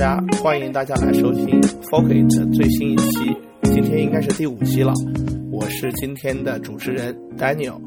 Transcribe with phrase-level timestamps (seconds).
[0.00, 1.60] 家，欢迎大家来收听
[1.90, 4.94] Focus 的最新一期，今天应该是第五期了。
[5.52, 7.78] 我是今天的主持人 Daniel，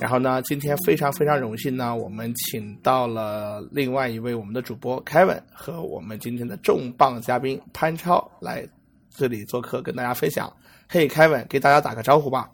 [0.00, 8.64] 然后呢，今天非常非常荣幸呢，我们请到了另外一位我们的主播 Kevin 和我们今天的重磅嘉宾潘超来
[9.10, 10.48] 这里做客，跟大家分享。
[10.88, 12.48] 嘿，Kevin，给大家打个招呼吧。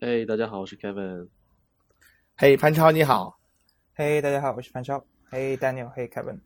[0.00, 1.26] 嘿，大家好，我是 Kevin。
[2.36, 3.36] 嘿，潘超，你好。
[3.96, 5.04] 嘿，大家好，我是潘超。
[5.28, 5.88] 嘿，Daniel。
[5.88, 6.38] 嘿，Kevin。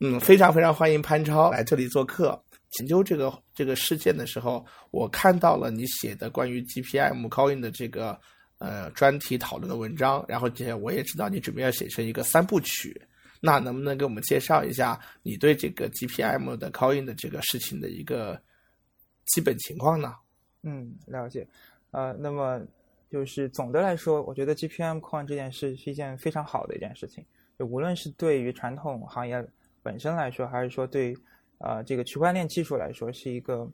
[0.00, 2.40] 嗯，非常非常欢迎潘超来这里做客。
[2.78, 8.16] 研究这个这个事件的时候，我看到了你写的关于 GPM calling 的这个
[8.58, 13.00] 呃专题讨论的文章，然后这我也知道你准备要写成一个三部曲。
[13.40, 18.40] 那能不能给我们介绍一下你对这个 GPM 的 calling 的这个事情的一个
[19.24, 20.14] 基本情况呢？
[20.62, 21.48] 嗯，了解。
[21.90, 22.60] 呃，那么
[23.10, 27.24] 就是总的来说，我觉得 GPM calling 这件事是一件非常好的一件事情，
[27.58, 29.44] 就无论是对于传统行业。
[29.88, 31.16] 本身来说，还是说对，
[31.60, 33.66] 呃，这个区块链技术来说，是一个，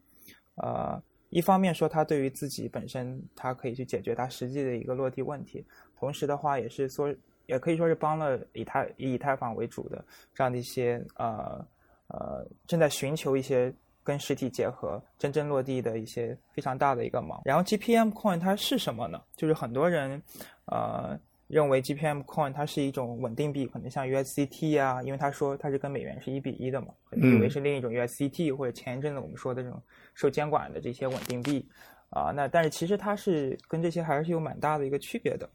[0.54, 5.66] 呃，一方面说它对于自己本身，它可以去解决它实际的一个落地问题，
[5.98, 7.12] 同时的话，也是说，
[7.46, 11.66] 也可以说是帮了以太以以太坊为主的这样的一些，呃，
[12.06, 17.42] 呃，正在寻求一些跟实体结合、真正落地的一些非常大的一个忙。
[17.44, 19.20] 然后 GPM Coin 它是什么呢？
[19.34, 20.22] 就是很多人，
[20.66, 21.18] 呃。
[21.46, 29.80] 认为 GPM Coin 它是一种稳定币，可能像 USDT 啊，因为他说它是跟美元是一比一的嘛，可能以为是另一种 USDT 或者前一阵子我们说的这种
[30.14, 31.68] 受监管的这些稳定币
[32.10, 32.32] 啊。
[32.34, 35.48] 那但是其实它是跟这些还是有蛮大的一个区别的。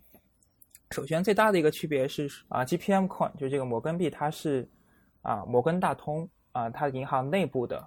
[0.91, 4.69] 首先最大的一个区别是啊，GPM Coin 就这个摩根币，它是
[5.21, 7.83] 啊摩根大通啊它银行内部的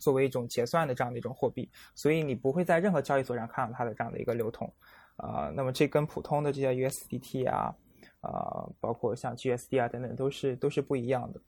[0.00, 4.72] 作为一种结算的这样的一种货币，所以你不会在任何交易所上看到它的这样的一个流通。
[5.16, 7.74] 啊，那么这跟普通的这些 USDT 啊，
[8.20, 11.40] 啊，包括像 GSD 啊等等，都是都是不一样的。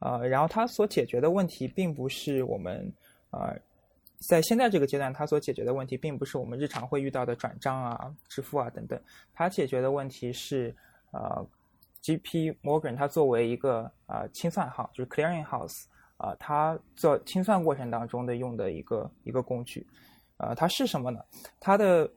[0.00, 2.92] 呃，然后它所解决的问题，并不是我们
[3.30, 3.54] 啊，
[4.28, 9.00] 在现在这个阶段，它所解决的问题，并不是我们日常会遇到的转账啊、支付啊等等。
[9.32, 10.74] 它解决的问题是，
[11.12, 11.46] 呃
[12.02, 15.84] ，GP Morgan 它作为一个啊清算行，就是 Clearing House
[16.22, 19.84] 啊，它做清算过程当中的用的一个一个工具。
[20.36, 21.20] 呃，它是什么呢？
[21.58, 22.08] 它的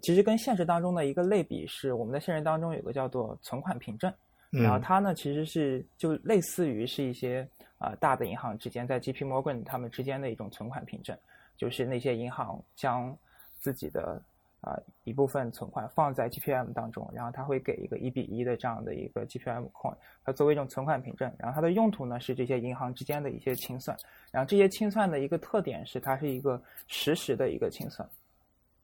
[0.00, 4.12] 其实跟现实当中的一个类比是，我们在现实当中有个叫做存款凭证，
[4.50, 7.46] 然后它呢其实是就类似于是一些
[7.78, 11.16] 啊大的银行之间在 GP Morgan 他们之间的一种存款凭证，
[11.56, 13.16] 就是那些银行将
[13.58, 14.22] 自己的
[14.60, 23.96] 啊一部分存款放在 GPM 当中，然后它会给一个一比一的这样的一个 GPM coin，它作为一种存款凭证，然后它的用途呢是这些银行之间的一些清算，
[24.30, 28.08] 然后这些清算的一个特点是它是一个实时的一个清算。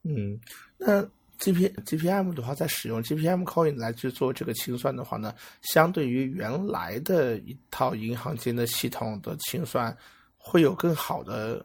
[0.03, 0.41] 嗯，
[0.79, 1.03] 那
[1.39, 9.95] G P G P M 的话，在使用 G P M Coin 来去做这个清算的话呢，相对于原来的一套银行间的系统的清算，
[10.39, 11.65] 会有更好的、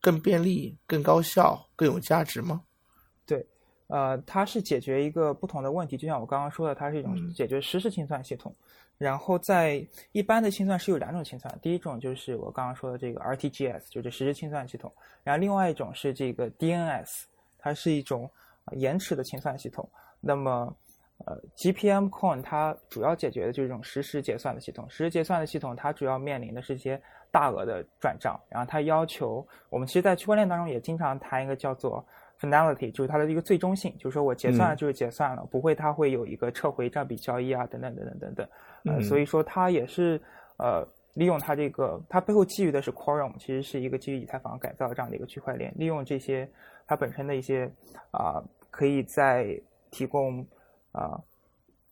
[0.00, 2.62] 更便利、更高效、更有价值吗？
[3.90, 8.54] 对，呃，它是解决一个不同的问题，就像我刚刚说的，它是一种解决实时清算系统。
[8.96, 14.92] 然后在一般的清算是有两种清算，第一种就是我刚刚说的这个 R T G S，就是实时清算系统，
[15.24, 17.26] 然后另外一种是这个 D N S。
[17.62, 18.30] 它是一种
[18.72, 19.86] 延迟的清算系统。
[20.18, 20.74] 那么，
[21.26, 24.88] 呃，GPM Coin 它主要解决的就是这种实时结算的系统。
[24.88, 26.98] 实时结算的系统，它主要面临的是一些
[27.30, 32.02] 大额的转账，然后它要求我们其实，在区块链当中也经常谈一个叫做
[32.40, 38.48] finality，就是它的一个最终性，就是说我结算了就是结算了，不会它会有一个撤回这笔交易啊，等等等等等等。
[38.86, 40.20] 呃，所以说它也是
[40.56, 46.50] 呃，利用它这个，它背后基于的是 Quorum，其实是一个基于以太坊改造这样的一个区块链，利用这些。
[46.86, 47.70] 它本身的一些
[48.10, 49.56] 啊，可以在
[49.92, 50.44] 提供
[50.90, 51.22] 啊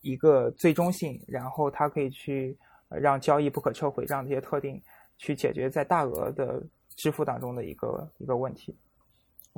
[0.01, 2.57] 一个最终性，然后它可以去
[2.89, 4.81] 让交易不可撤回这样的一些特定，
[5.17, 6.61] 去解决在大额的
[6.97, 8.77] 支付当中的一个一个问题。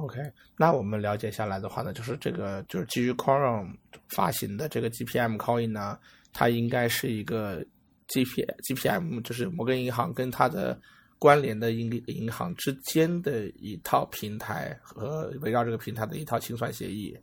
[0.01, 0.19] OK，
[0.57, 3.75] 那我们了解下来的话呢，就是这个就是基于 Quorum
[4.09, 5.97] 发行的这个 GPM Coin 呢，
[6.33, 7.65] 它应该是一个
[8.07, 10.79] GP GPM，就是摩根银行跟它的。
[11.21, 17.15] 关联的银银行之间的一套平台和围绕这个平台的一套清算协议，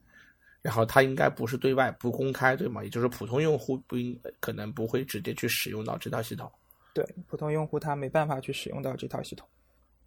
[0.62, 2.84] 然后它应该不是对外不公开，对吗？
[2.84, 6.48] 也就是普通用户不应可能不会直接去使用到这套系统。
[6.94, 9.44] 对，普通用户他没办法去使用到这套系统。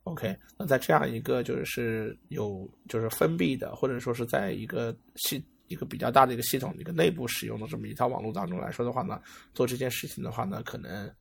[0.03, 9.21] OK，那在这样一个就是有就是封闭的，或者说是在一个系一个比较大的一个系统一个内部使用的这么一套网络当中来说的话呢，
[9.53, 11.12] 做这件事情的话呢，可能。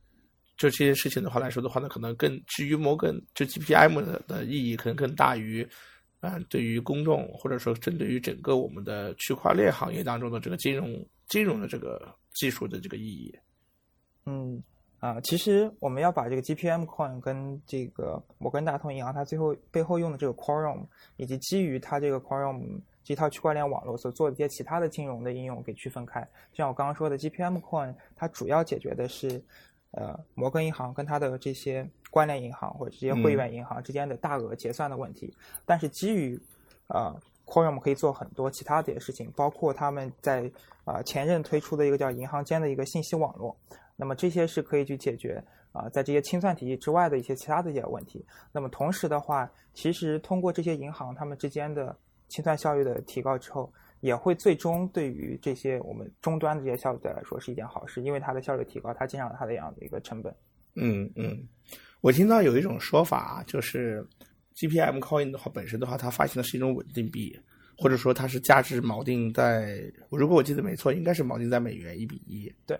[0.57, 5.67] 就这件事情的话来说的话呢，可能更基于摩根就 GPM 的的意义可能更大于，
[6.19, 13.33] 嗯，对于公众或者说针对于整个我们的区块链行业当中的这个金融金融的这个技术的这个意义。
[14.27, 14.61] 嗯，
[15.01, 20.85] 啊，其实我们要把这个 GPM Coin 跟这个摩根大通银行它最后背后用的这个 Quorum，
[21.17, 26.21] 以及基于它这个 Quorum 这套区块链网络所做的一些其他的金融的应用给区分开。
[26.51, 29.43] 就像我刚刚说的 GPM Coin，它主要解决的是
[29.89, 35.33] 呃摩根银行跟它的这些关联银行或者这些会员银行之间的大额结算的问题。
[35.65, 36.39] 但是基于
[36.89, 37.11] 呃
[37.47, 40.51] Quorum 可以做很多其他的事情，包括他们在
[40.85, 43.57] 啊前任推出的一个叫银行间的一个信息网络。
[43.95, 48.25] 那么这些是可以去解决啊，在这些清算体系之外的一些其他的一些问题。
[48.51, 51.95] 那么同时的话，其实通过这些银行他们之间的
[52.27, 60.35] 清算效率的提高之后，也会最终对于这些我们终端的这些消费者来说是一件好事，因为它的效率提高，它减少了它的这样的一个成本。
[60.75, 61.47] 嗯嗯，
[61.99, 64.05] 我听到有一种说法，就是
[64.55, 67.37] GPM Coin 的话，本身的话，它发行的是一种稳定币，
[67.77, 72.51] 或者说它是价值锚定在，如果我记得没错，应该是锚定在美元一比一。
[72.65, 72.79] 对。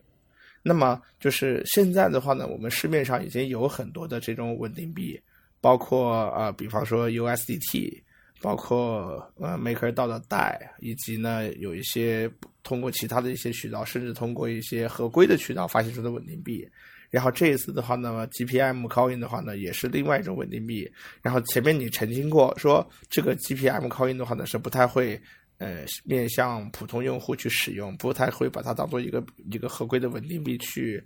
[0.63, 5.19] 那么就是现在的话呢，我们市面上已经有很多的这种稳定币，
[5.59, 8.01] 包括呃，比方说 USDT，
[8.41, 12.29] 包括呃 MakerDAO 的贷，以及呢有一些
[12.61, 16.67] 通过其他的一些渠道，甚至通过一些合规的渠道发行出的稳定币。
[17.09, 20.89] 然后这一次的话呢，GPM Coin 的话呢，也是另外一种稳定币。
[21.21, 25.19] 然后前面你澄清过说，这个 GPM Coin 的话呢是不太会。
[25.61, 30.99] 呃，面向普通用户去使用，不太会把它当做一个一个合规的稳定币去，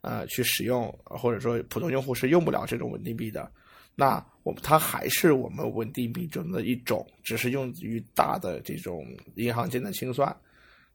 [0.00, 3.52] 呃，去使用，或者说普通用户是用不了这种稳定币的。
[3.94, 10.34] 那我们它还是我们稳定币中的一种，只是用于大的这种银行间的清算。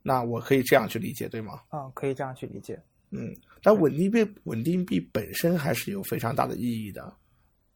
[0.01, 1.61] 那我可以这样去理解，对吗？
[1.71, 2.81] 嗯，可以这样去理解。
[3.11, 3.31] 嗯，
[3.61, 7.15] 但稳定币稳定币本身还是有非常大的意义的。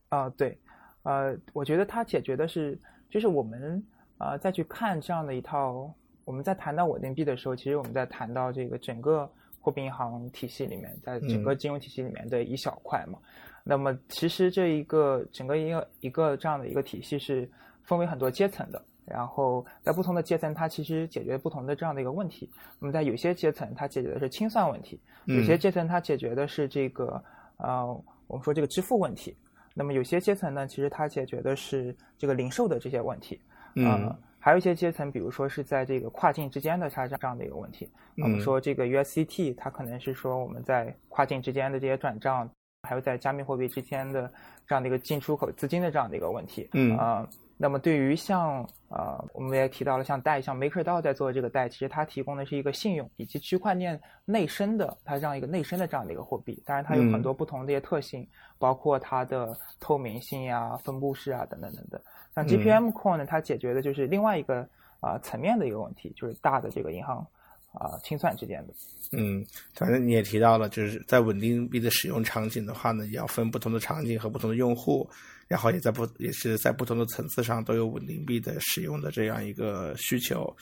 [0.10, 0.58] 啊，对，
[1.04, 2.76] 呃，我觉得它解决的是，
[3.12, 3.86] 就是我们。
[4.18, 5.92] 啊，再去看这样的一套，
[6.26, 9.30] 我们在谈到稳定币的时候，其实我们在谈到这个整个
[9.62, 13.20] 货币银行体系里面，在整个金融体系里面的一小块嘛。
[13.64, 17.50] 那么，其实这一个整个一个一个这样的一个体系是
[17.84, 18.82] 分为很多阶层的。
[19.06, 22.50] 然后，在不同的阶层，它其实解决不同的这样的一个问题。
[22.78, 27.24] 那么，在有些阶层，它解决的是清算问题；有些阶层，它解决的是这个
[27.58, 27.86] 呃，
[28.28, 29.34] 我们说这个支付问题。
[29.74, 33.40] 那么，有些阶层呢，其实它解决的是这个零售的这些问题。
[33.76, 37.90] 嗯，还有一些阶层，比如说是在这个跨境之间的它这样的一个问题。
[38.18, 42.50] 我们说这个 USDT，它可能是说我们在跨境之间的这些转账，
[42.88, 44.32] 还有在加密货币之间的
[44.66, 46.70] 这样的一个进出口资金的这样的一个问题。
[46.74, 47.28] 嗯啊。
[47.60, 56.62] 那么对于像呃，我们也提到了像贷，像 MakerDAO 在做的这个贷，其实它提供的是一个信用以及区块链内生的它这样一个内生的这样的一个货币。
[56.66, 58.26] 当然，它有很多不同的一些特性，
[58.60, 62.00] 包括它的透明性呀、分布式啊等等等等。
[62.36, 64.62] 像 GPM Coin 呢，它解决的就是另外一个
[65.00, 67.26] 啊层面的一个问题，就是大的这个银行
[67.74, 68.74] 啊清算之间的。
[69.14, 69.44] 嗯，
[69.74, 75.10] 反正你也提到了，就是在稳定币的使用场景的话呢，也要分不同的场景和不同的用户。
[75.48, 80.54] 然后也在不也是在不同的层次上都有稳定币的使用的这样一个需求，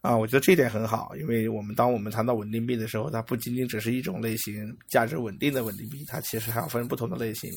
[0.00, 7.50] 啊，我觉得这一点很好，因为我们当我们谈到稳定币的时候，它不仅仅只是一种类型价值稳定的稳定币，它其实还要分不同的类型。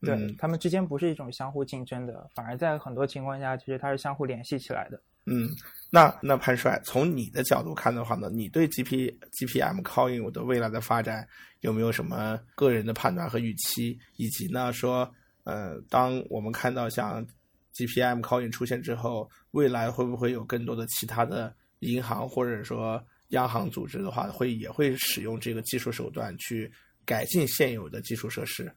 [0.00, 5.00] 对，它们之间不是一种相互竞争的，反而在很多情况下，其实它是相互联系起来的。
[5.26, 5.48] 嗯，
[5.90, 11.28] 那那潘帅，从你的角度看的话呢，你对 G P G P M Coin 的未来的发展
[11.60, 13.96] 有没有什么个人的判断和预期？
[14.16, 15.08] 以及呢说？
[15.50, 17.26] 呃，当我们看到像
[17.74, 26.70] GPM Coin 出现之后，未来会不会有更多的其他的银行或者说央行组织的话，会也会使用这个技术手段去
[27.04, 28.72] 改进现有的基础设施？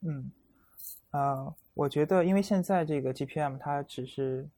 [0.00, 0.30] 嗯，
[1.10, 4.48] 啊，我觉得，因为现在这个 GPM 它只是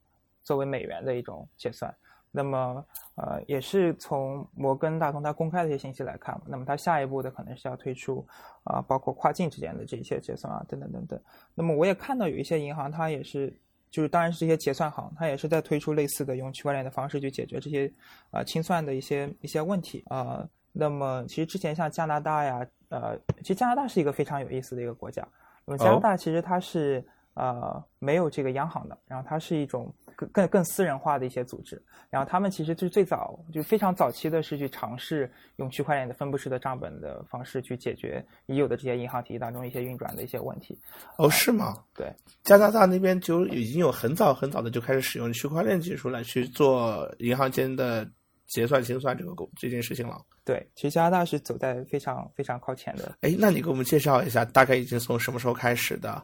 [0.45, 1.92] 作为美元的一种结算。
[2.32, 2.84] 那么，
[3.16, 8.25] 呃，也是从摩根大通它公开的一些信息来看，那么它下一步的可能是要推出，
[8.62, 11.20] 啊，包括跨境之间的这些结算啊，等等等等。
[11.54, 13.52] 那么我也看到有一些银行，它也是，
[13.90, 17.92] 就是当然是这些结算行，它也是在推出类似的用区块链的方式去解决这些，
[18.30, 20.49] 啊，清算的一些一些问题啊。
[20.72, 25.26] 那么其实之前像加拿大呀，呃，其实加拿大是一个非常有意思的一个国家。
[25.64, 27.04] 那么加拿大其实它是。
[27.34, 40.78] 呃，没有这个央行的，然后它是一种更更更私人化的一些组织，然后他们其实就是最早就非常早期的是去尝试用区块链的分布式的账本的方式去解决已有的这些银行体系当中一些运转的一些问题。
[41.16, 41.76] 哦，是吗？
[41.94, 48.06] 对，加拿大那边就已经有很早很早的就开始使用区块链技术来去做银行间的
[48.46, 50.20] 结算清算这个这件事情了。
[50.44, 53.16] 对，其实加拿大是走在非常非常靠前的。
[53.20, 56.22] 哎，那你给我们介绍一下，大概已经从什么时候开始的？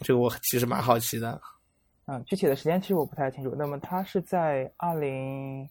[0.00, 1.40] 这个我其实蛮好奇的，
[2.06, 3.54] 嗯，具体的时间其实我不太清楚。
[3.56, 5.68] 那么他是在二零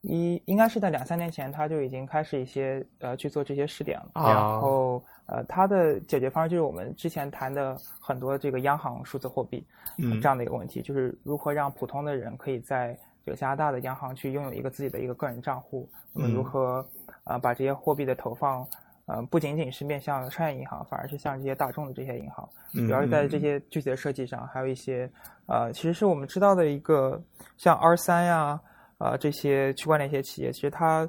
[0.00, 4.10] 一应该是在两三年前，他就已经开始一些呃去做这些试点了。
[4.14, 9.66] 啊然后呃，他的解决方式就是我们之前谈的很多这个央行数字货币、
[9.98, 16.86] 嗯这样的一个问题，就是如何让普通的人可以在这个加拿大的央行去拥有一个自己的一个个人账户，那么如嗯何
[17.24, 18.66] 呃把这些货币的投放。
[19.08, 25.10] 呃，不仅仅是面向商业银行，反而是像这些大众的这些银行，嗯主要是在这些具体的设计上，还有一些
[25.46, 27.18] 呃，其实是我们知道的一个
[27.56, 28.60] 像 R 三呀，
[28.98, 31.08] 啊这些区块链一些企业，其实它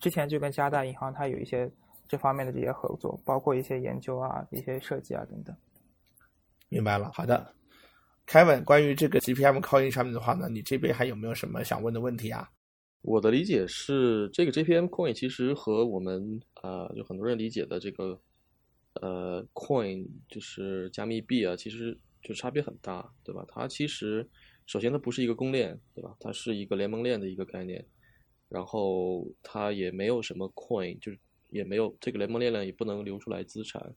[0.00, 1.70] 之前就跟加拿大银行它有一些
[2.08, 5.54] 这方面的这些合作，包括一些研究啊、一些设计啊等等。
[6.70, 7.54] 明白了，好的。
[8.26, 12.48] Kevin，关于这个 GPM coin 上面的话呢，你这边还有没有什么想问的问题啊？
[13.06, 18.18] 我的理解是，这个 JPM coin 其实和我们啊、呃，就很多人理解的这个
[18.94, 23.44] 呃 coin 就是加密币啊，其实就差别很大，对吧？
[23.46, 24.26] 它其实
[24.64, 26.16] 首先它不是一个公链，对吧？
[26.18, 27.84] 它是一个联盟链的一个概念，
[28.48, 31.18] 然后它也没有什么 coin，就是
[31.50, 33.94] 也没有这个联盟链链也不能流出来资产。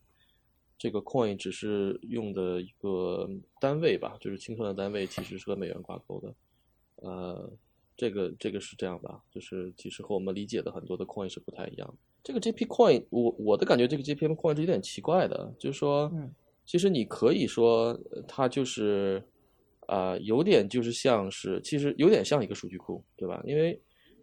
[0.76, 3.26] 这个 coin 只是用的一个
[3.58, 6.34] 单位吧，就是清算的单位，其实是和美元挂钩的，
[6.96, 7.50] 呃。
[7.98, 11.94] 这个这个是这样的，就是其实和我们理解的很多的 coin 是不太一样。
[12.22, 16.32] 这个 JP coin，我我的感觉，这个 JPM coin 是有点奇怪的，就是说，嗯，
[16.64, 19.20] 其实你可以说它就是，
[19.86, 23.42] 啊、呃，有点就是像是，其实有点像一个数据库，对吧？
[23.44, 23.80] 因为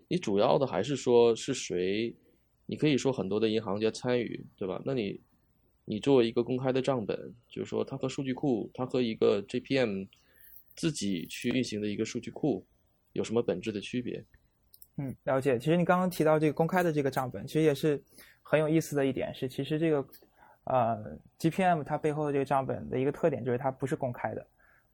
[0.07, 2.15] 你主要的还是说是谁，
[2.65, 4.81] 你可以说很多的银行家参与，对吧？
[4.85, 5.19] 那你
[5.83, 10.07] 你作为一个公开的账本，就是说它和数据库，它和一个 JPM
[10.77, 12.65] 自己去运行的一个数据库。
[13.15, 14.23] 有什么本质的区别？
[14.97, 15.57] 嗯，了解。
[15.57, 18.01] 其实你刚刚提到这个公开的这个账本，其实也是
[18.41, 20.05] 很有意思的一点是，其实这个
[20.65, 24.45] 呃 GPM 它背后的这个账本的一个特点就是它不是公开的，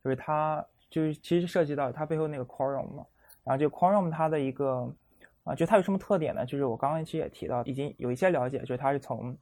[0.03, 3.05] 就是它就是其实涉及到它背后那个 Quorum 嘛。
[3.43, 4.91] 然后这个 Quorum 它的一个
[5.43, 6.45] 啊、就它有什么特点呢？
[6.45, 9.37] 就是我刚刚其实也提到，已经有一些了解，就是它是从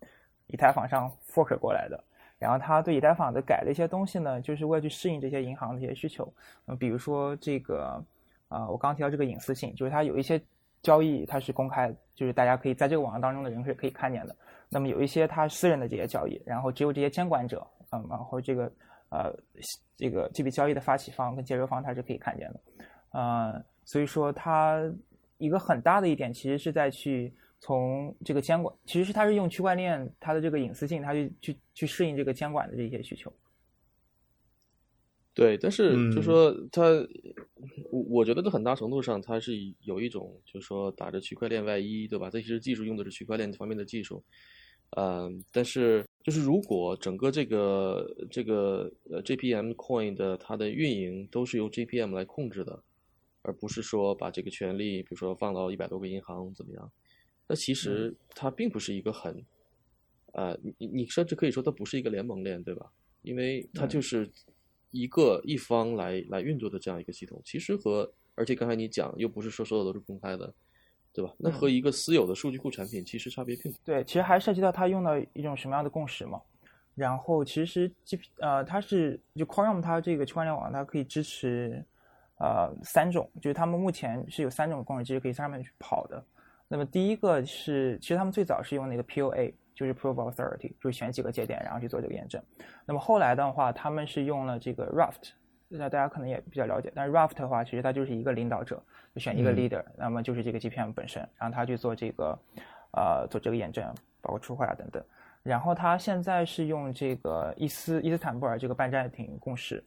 [0.48, 2.04] 以太坊上 fork 过来的。
[2.38, 6.34] 然后它对以太坊的改的一些东西呢，就是为了去适应这些银行的一些需求。
[6.66, 8.04] 嗯，比如说这个。
[8.50, 10.42] 啊、我刚提到这个隐私性，就是它有一些
[10.82, 14.36] 交易它是公开，就是大家可以在这个网站当中的人是可以看见的。
[14.70, 18.72] 那么有一些它私人的这些交易，然后只有这些监管者，嗯，然后这个
[19.10, 19.34] 呃
[19.96, 22.60] 这个这笔交易的发起方跟接收方它是可以看见的。
[23.12, 24.80] 呃，所以说它
[25.38, 33.32] 一个很大的一点其实是在去从这个监管，其实是它是用区块链它的这个隐私性，它去去去适应这个监管的这些需求。
[35.40, 36.84] 对，但是嗯就说它，
[37.92, 39.54] 我我觉得在很大程度上，它是
[39.84, 42.30] 有一种就是说打着区块链外衣，对吧？
[42.30, 44.22] 这其实技术用的是区块链方面的技术，
[44.98, 52.84] 嗯，但是就是如果整个这个这个呃 JPM Coin 的它的运营都是由 JPM 来控制的，
[53.42, 56.92] 而不是说把这个权利，比如说放到一百多个银行怎么样？
[57.48, 59.42] 那其实它并不是一个很，
[60.34, 62.92] 呃，你你甚至可以说它不是一个联盟链，对吧？
[63.22, 64.30] 因为它就是。
[64.92, 70.54] 一个一方来来运作的这样一个系统，其实和而且刚才你讲又不是说所有都是公开的，
[71.14, 71.34] 对吧？
[71.38, 76.42] 那和一个私有的数据库产品其实差别并不对，其实还涉及到它用到一种什么样的共识嘛。
[76.96, 81.86] 然后其实 G 呃它是就 Quorum 它这个区块链网它可以支持
[82.40, 86.24] 呃三种，就是他们目前是有三种共识机制可以在上面去跑的。
[86.68, 89.54] 那么第一个是其实他们最早是用那个 POA。
[89.80, 92.44] 就是 Proof of Authority，就是选几个节点，然后去做这个验证。
[92.86, 95.30] 那么后来的话，他们是用了这个 Raft，
[95.70, 96.92] 那大家可能也比较了解。
[96.94, 98.84] 但是 Raft 的话，其实它就是一个领导者，
[99.16, 102.38] 就选一个 leader，、嗯、那么就是这个 GPM 本身，然后他去做这个
[102.92, 103.86] 呃做这个验证，
[104.22, 105.02] 包括出货啊等等。
[105.44, 109.82] 然后他现在是用这个伊斯伊斯坦布尔这个半暂停共识，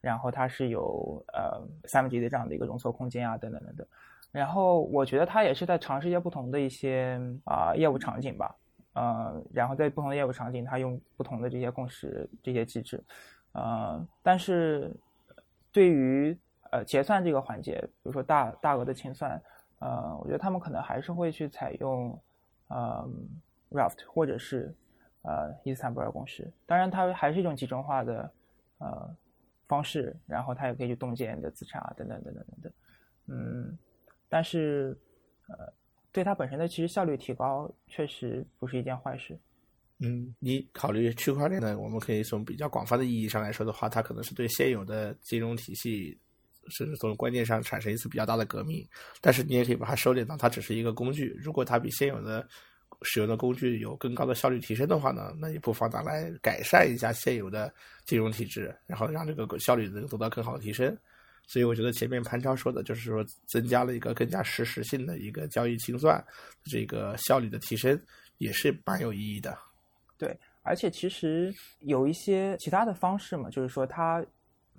[0.00, 3.84] 然后它是有呃三分之一的这样的一个容错空间啊等等等等。
[4.30, 8.54] 然后我觉得他也是在尝试一些不同的一些啊、呃、业务场景吧。
[8.94, 13.02] 呃，然后在不同的业务场景，它用不同的这些共识、这些机制，
[13.52, 14.94] 呃，但是
[15.72, 16.38] 对于
[16.70, 19.42] 呃结算这个环节，比如说大大额的清算，
[19.78, 22.20] 呃，我觉得他们可能还是会去采用
[22.68, 23.08] 呃
[23.70, 24.74] Raft 或者是
[25.22, 26.52] 呃伊斯坦布尔公式。
[26.66, 28.32] 当然，它还是一种集中化的
[28.78, 29.16] 呃
[29.68, 32.72] 方式，然后它也可以去冻结你的资产啊，等等等等等等。
[33.28, 33.78] 嗯，
[34.28, 34.94] 但是
[35.48, 35.72] 呃。
[36.12, 39.38] 对它本身的其实效率提高，确实不是一件坏事。
[39.98, 41.78] 嗯，你考虑区块链呢？
[41.78, 46.18] 我们可以从比较广泛的意义上来说的话，它可能是对现有的金融体系，
[46.70, 48.84] 甚至从观念上产生一次比较大的革命。
[49.20, 51.36] 但是你也可以把它收敛到，它只是一个工具。
[51.40, 52.46] 如果它比现有的
[53.02, 57.72] 使用的工具有更高的效率提升的话呢，那也不妨拿来改善一下现有的
[58.04, 60.96] 金融体制，然后让这个效率能得到更好的提升。
[61.46, 66.24] 所以我觉得前面潘超说的就是说增加了一个更加实时性的一个交易清算，
[66.64, 68.00] 这个效率的提升
[68.38, 69.56] 也是蛮有意义的。
[70.16, 74.24] 对，而且其实有一些其他的方式嘛，就是说它，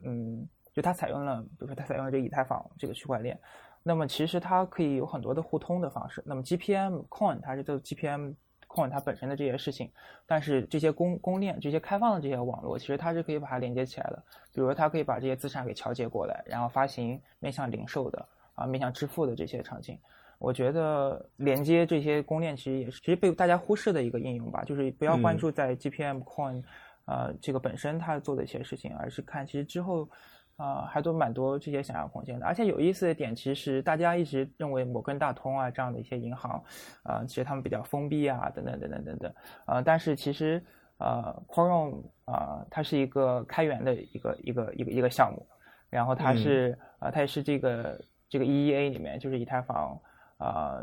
[0.04, 3.40] 嗯，就它采用了，比如说它采用了这个以太坊这个区块链，
[3.84, 6.24] 那么其实它可以有很多的互通的方式。
[6.26, 8.34] 那么 GPM Coin 它是做 GPM。
[8.74, 9.88] 控制它本身的这些事情，
[10.26, 14.24] 但是这些公公链、这些开放的这些网络，其实它是可以把它连接起来的。
[14.52, 19.96] 比如说它可以把这些资产给调节过来，然后发行面向零售的啊、面向支付的这些场景。
[20.40, 26.64] 我觉得连接这些公链其实也是其实被大家忽视的一个应用吧，就是不要关注在 GPM Coin
[27.06, 30.10] 呃这个本身它做的一些事情，而是看其实之后。
[30.56, 32.46] 啊，还都蛮多这些想象空间的。
[32.46, 36.64] 而且有意思的点，其实大家一直认为摩根大通啊这样的一些银行，
[37.02, 39.34] 啊，其实他们比较封闭啊，等等等等等等。
[39.66, 40.64] 啊，但是其实，
[41.00, 45.44] 呃，Quorum 啊，它是一个开源的一个一个一个一个项目，
[45.90, 50.00] 然后它是啊，它也是这个这个 EEA 里面，就是以太坊
[50.38, 50.78] 啊，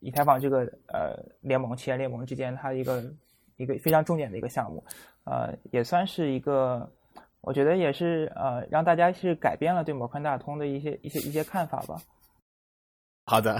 [0.00, 3.04] 以太坊这个呃联盟企业联盟之间，它一个
[3.56, 4.84] 一个非常重点的一个项目，
[5.24, 6.90] 呃，也算是一个。
[7.42, 12.00] 我觉得也是，呃，让大家是改变了对摩根大通的一些一些一些看法吧。
[13.24, 13.58] 好的，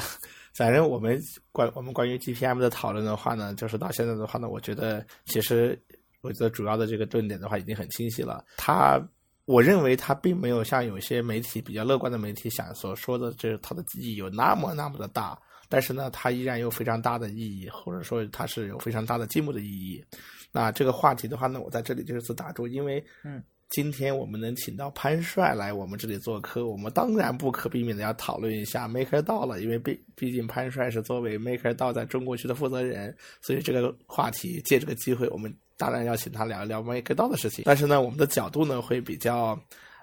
[0.54, 1.20] 反正我们
[1.50, 5.80] 关我们关于 GPM 的讨论的话呢，就是到现在的话呢，我觉得其实
[6.20, 8.44] 我觉得主要的这个论点的话已经很清晰了。
[8.56, 9.00] 它，
[9.46, 15.36] 我认为它并没有像有些媒体比较乐观的媒体想所说的，就是它的意义有那么那么的大。
[15.68, 20.04] 但是呢，它依然有非常大的意义，或者说它是有非常大的进步的意义。
[20.52, 23.42] 那这个话题的话呢，我在这里就是打住，因为嗯。
[23.72, 37.64] 今天我们能请到潘帅来我们这里做客，我们当然不可避免的要讨论一下 MakerDAO 了，因为毕毕竟潘帅是作为 MakerDAO 在中国区的负责人，所以这个话题借这个机会，我们当然要请他聊一聊 MakerDAO 的事情。
[37.64, 39.58] 但是呢，我们的角度呢会比较，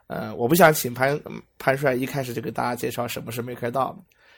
[0.08, 1.22] 呃，我不想请潘
[1.60, 3.96] 潘帅一开始就给大家介绍什么是 MakerDAO。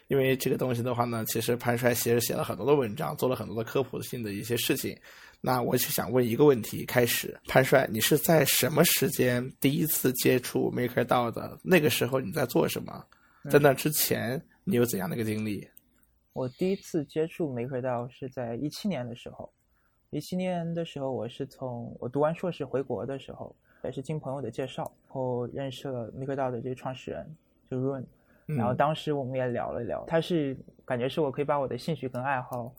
[0.08, 4.94] 因为这个东西的话呢，其实潘帅其实写了很多的文章，做了很多的科普性的一些事情。
[5.42, 11.58] 那我就想问一个问题：开始，潘帅，你是在什么时间第一次接触 MakerDAO 的？
[11.64, 13.04] 那个时候你在做什么？
[13.50, 15.68] 在那之前你有怎样的一个经历？
[16.34, 19.52] 我第一次接触 MakerDAO 是在一七年的时候。
[20.12, 27.36] 一七年的时候，我是从我读完硕士回国的时候，也是经朋友的介绍，然后认识了 MakerDAO 的这个创始人，
[27.70, 28.06] 就 Run。
[28.46, 32.74] 然后当时我们也聊了聊，他是感觉是我可以把我的兴趣跟爱好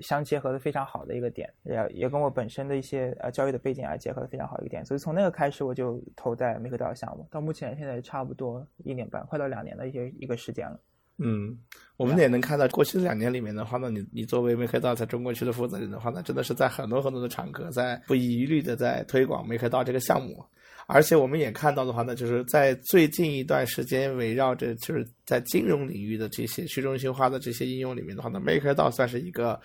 [0.00, 10.80] 相结合的非常好的一个点，也也跟我本身的一些呃教育的背景啊结合的非常好一个点，所以从那个开始我就投在 MakerDAO 项目，到目前现在差不多一年半，快到两年的一些一个时间了。
[11.18, 11.56] 嗯，
[11.96, 20.44] 我们也能看到过去两年里面的话呢，你你作为 MakerDAO 在中国区的负责人的话呢，真的是在很多很多的场合在不遗余力的在推广 MakerDAO 这个项目。
[20.86, 29.58] 而且我们也看到的话呢，就是在最近一段时间，围绕着就是在金融领域的这些去中心化的这些应用里面的话呢，MakerDAO 算是一个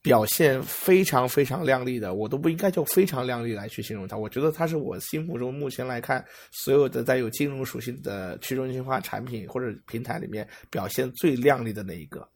[0.00, 4.16] 表现非常非常亮丽的，我都不应该叫非常亮丽来去形容它。
[4.16, 12.26] 我觉得它是我心目中目前来看，所有的带有金融属性的去中心化产品或者平台里面表现最亮丽的那一个，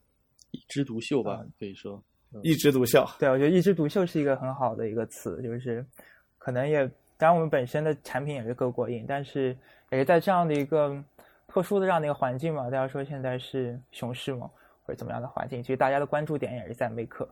[0.51, 2.03] 一枝独秀吧，可以说
[2.43, 3.07] 一枝独秀。
[3.17, 5.85] 对，我觉得一枝独秀是一个很好的一个词，就是
[6.37, 6.91] 可能也。
[7.17, 9.57] 当然，我们本身的产品也是够过硬，但是
[9.89, 11.01] 也是在这样的一个
[11.47, 12.63] 特殊的这样的一个环境嘛。
[12.63, 14.49] 大家说现在是熊市嘛，
[14.85, 17.27] 或者怎么样的环境，其实大家的关注点也是在 Maker。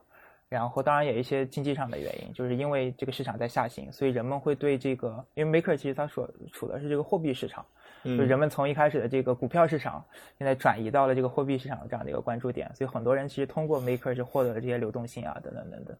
[0.48, 7.64] 然后，当然也一些经济上的原因，就是因为这个市场在下行，所以人们会对这个，因为 Maker 其实它所处的是这个货币市场，
[8.04, 10.04] 就人们从一开始的这个股票市场，
[10.38, 15.96] 现在转移到了这个货币市场的这样的一个关注点，所以很多人其实通过 Maker 是获得了这些流动性啊，等等等等。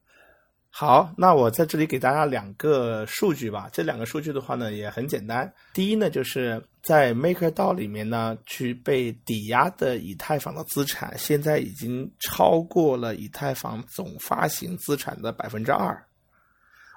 [0.77, 3.69] 好，那我在这里给大家两个数据吧。
[3.73, 5.49] 这两个数据的话呢，也很简单。
[5.73, 15.97] 第一呢，就是在 MakerDAO 里面呢，去被抵押的以太坊的资产，现在已经超过了以太坊总发行资产的百分之二。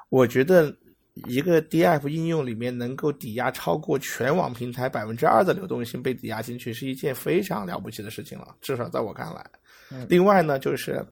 [0.09, 0.75] 我觉得
[1.27, 8.55] 一个 DF 应用里面能够抵押超过全网平台百分之二的流动性被抵押进去，是一件非常了不起的事情了。
[8.59, 9.45] 至少在我看来。
[10.09, 11.05] 另外呢，就是。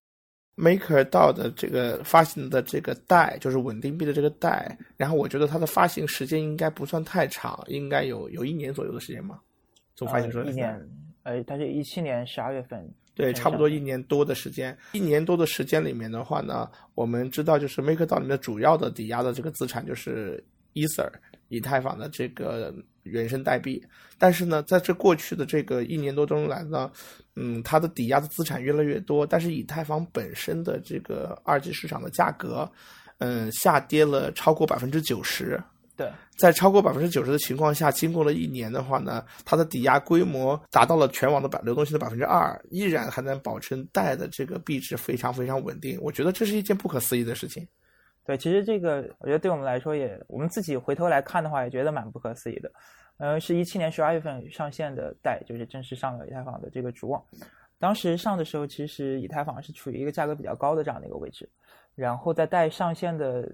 [0.58, 9.40] MakerDAO 的这个发行的这个贷，就是稳定币的这个贷，然后我觉得它的发行时间应该不算太长，应该有有一年左右的时间嘛。
[9.96, 10.90] 从发行出来一年，
[11.24, 12.90] 呃，它是一七年十二月份。
[13.16, 14.78] 对，差不多一年多的时间。
[14.94, 20.42] 一年多的时间里面的话呢，我们知道就是 MakerDAO 里面主要的抵押的这个资产就是
[20.74, 21.10] Ether，
[21.50, 22.74] 以太坊的这个。
[23.06, 23.82] 原生代币，
[24.18, 26.92] 但是呢，在这过去的这个一年多中来呢，
[27.36, 32.70] 嗯，它的抵押的资产越来越多，但是以太坊本身的这个二级市场的价格，
[33.20, 35.62] 嗯，下跌了超过百分之九十，
[35.96, 45.98] 对，在超过百分之九十的情况下，经过了一年的话呢，它的抵押规模达到了全网的百流动性的百分之二，依然还能保证贷的这个币值非常非常稳定。
[46.02, 47.68] 我觉得这是一件不可思议的事情。
[48.26, 52.72] 对，其实这个我觉得对我们来说也，我们自己回头来看的话，也觉得蛮不可思议的。
[53.18, 57.24] 呃，是一七年十二月份上线的贷，就是正式上了以太坊的这个主网。
[57.80, 61.50] 当时上的时候，其实以太坊是处于一个价格比较高的这样的一个位置，
[61.94, 63.50] 然后在贷上线的。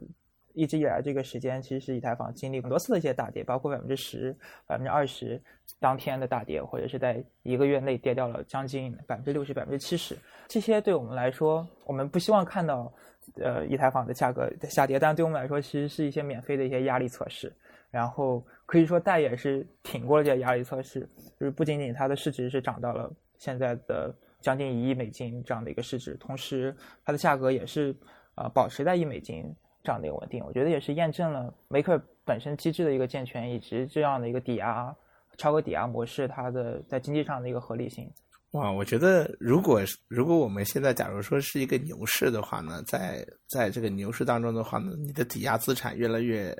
[0.53, 4.35] 一直以来，这个时间其实以太坊经历很多次的一些大跌，包括百分之十、
[4.67, 5.41] 百分之二十
[5.79, 10.13] 当天的大跌，或者是在一个月内跌掉了将近百分之六十、百分之七十。
[10.49, 12.91] 这些对我们来说，我们不希望看到，
[13.35, 17.51] 呃，以太坊的价格下跌，但对我们来说，其实是一些免费的一些压力测试。
[17.89, 21.01] 然后可以说，贷也是挺过了这些压力测试，
[21.39, 27.95] 就是不仅仅它的市值是涨到了现在的将近一亿美金这样的一个市值，同时它的价格也是
[28.35, 29.53] 呃保持在一美金。
[29.83, 34.95] 这样的一个稳定，我觉得也是验证了 Maker 本身机制的一个健全，以及这样的一个抵押
[35.37, 38.07] 超额抵押模式它的在经济上的一个合理性。
[38.51, 46.55] 哇，我觉得如果如果我们现在假如说是一个牛市的话呢，在在这个牛市当中的话呢，你的抵押资产越来越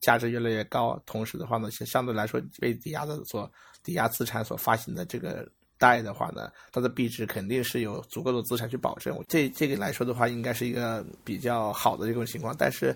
[0.00, 3.50] 价值越来越高，同时的话呢，相相对来说被抵押的所
[3.82, 5.48] 抵押资产所发行的这个。
[5.80, 9.18] 贷的话呢，它的币值肯定是有足够的资产去保证。
[9.26, 12.54] 这这个来说的话，应该是一个比较好的这种情况。
[12.58, 12.94] 但是，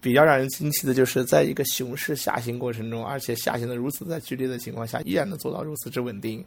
[0.00, 6.46] 比较让人惊奇的就是，在一个熊市下行过程中，而且下行的如此在剧烈的情况下，依然能做到如此之稳定，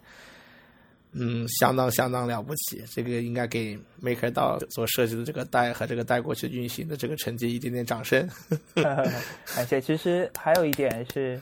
[1.12, 2.84] 嗯，相当相当了不起。
[2.88, 8.28] 这个应该给 Maker 道所设计的这个带和这个带过去运行的这个成绩一点点掌声。
[8.76, 9.82] 感谢。
[9.82, 11.42] 其实还有一点是，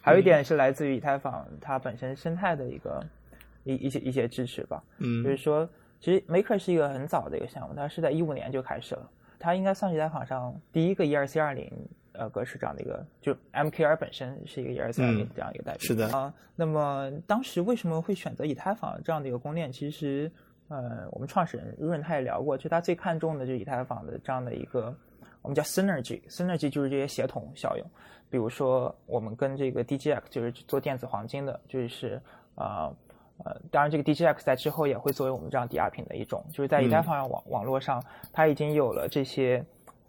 [0.00, 3.04] 还有一点是来自于以太坊它本身生态的一个。
[3.64, 5.68] 一一些一些支持吧，嗯，就是说，
[6.00, 11.70] 其实 Maker 是一个很早的一个项目，它是在一五年就开始了，它应该算是在坊上第一个 ERC 二零
[12.18, 16.34] 呃格式这样的一个，就 MKR 本身是一个 ERC 二零这样一个代币，是的啊。
[16.56, 19.70] 那么当时为什么会选择以太坊这样的一个公链？
[19.72, 20.30] 其实，
[20.68, 24.94] 呃，我们创始人润他也聊过，就他最看重的就是以太坊的这样的一个
[25.42, 27.84] 我们叫 Synergy，Synergy 就是这些协同效应，
[28.28, 32.20] 比如说我们跟这个 DGX 就是做电子黄金的，就是
[32.54, 32.92] 啊。
[33.44, 38.02] 呃，当然，这个 DGX 在之后也会作为我们这样抵押品的一种，就是在以太坊网网络上，
[38.32, 39.64] 它已经有了这些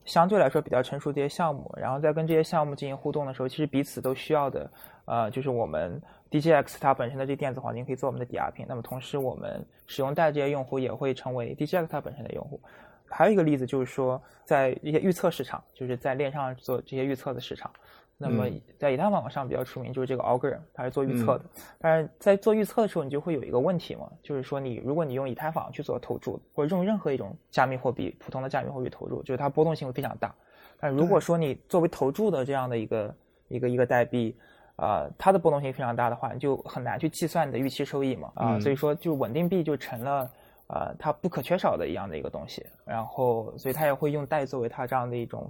[0.09, 4.71] 相对来说比较成熟的一些项目，然后在跟这些项目进行互动的时候，其实彼此都需要的，
[5.05, 12.59] 呃，就是我们 D J X 它本身的这电子黄金可以做我们的抵押品，那么同时我们使用贷这些用户也会成为 D J X 它本身的用户。
[13.07, 17.71] 还有一个例子就是说，在一些预测市场，就是在链上做这些预测的市场。
[18.21, 18.45] 那么
[18.77, 21.45] 在以太坊上比较出名就是这个 Augur，它是做预测的。
[21.79, 30.35] 但是在做预测的时候，你就会有一个问题嘛，就是说你如果你用以太坊去做投注，或者用任何一种加密货币，普通的加密货币投注，就是它波动性会非常大。
[30.81, 33.15] 但如果说你作为投注的这样的一个
[33.47, 34.35] 一个一个代币，
[34.75, 38.33] 啊，它的波动性非常大的话，你就很难去计算你的预期收益嘛。
[38.35, 40.29] 啊，所以说就稳定币就成了
[40.67, 42.65] 啊它不可缺少的一样的一个东西。
[42.83, 45.49] 然后，所以它也会用代作为它这样的一种。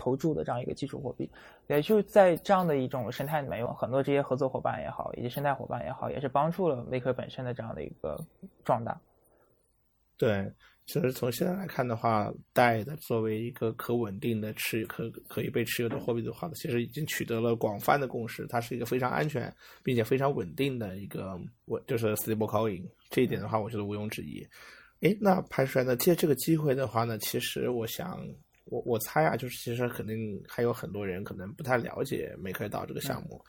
[0.00, 1.30] 投注的这样一个基础货币，
[1.66, 8.18] 也就是在这样的一种生态里面，有很多这些合作伙伴也好，以及生态伙伴也好，也是帮助了 Maker 本身的这样的一个
[8.64, 8.98] 壮大。
[10.16, 10.50] 对，
[10.86, 22.82] 其实从现在来看的话，代的作为一个可稳定的持可可以被持有的货币的话呢，其实已经取得了广泛的共识，它是一个非常安全并且非常稳定的一个稳，就是 stable coin。
[23.10, 24.46] 这一点的话，我觉得毋庸置疑。
[25.00, 25.94] 诶，那潘帅呢？
[25.96, 28.18] 借这个机会的话呢，其实我想。
[28.70, 33.44] 我我猜啊，就是其实肯定还有很多人可能不太了解 MakerDAO 这个项目，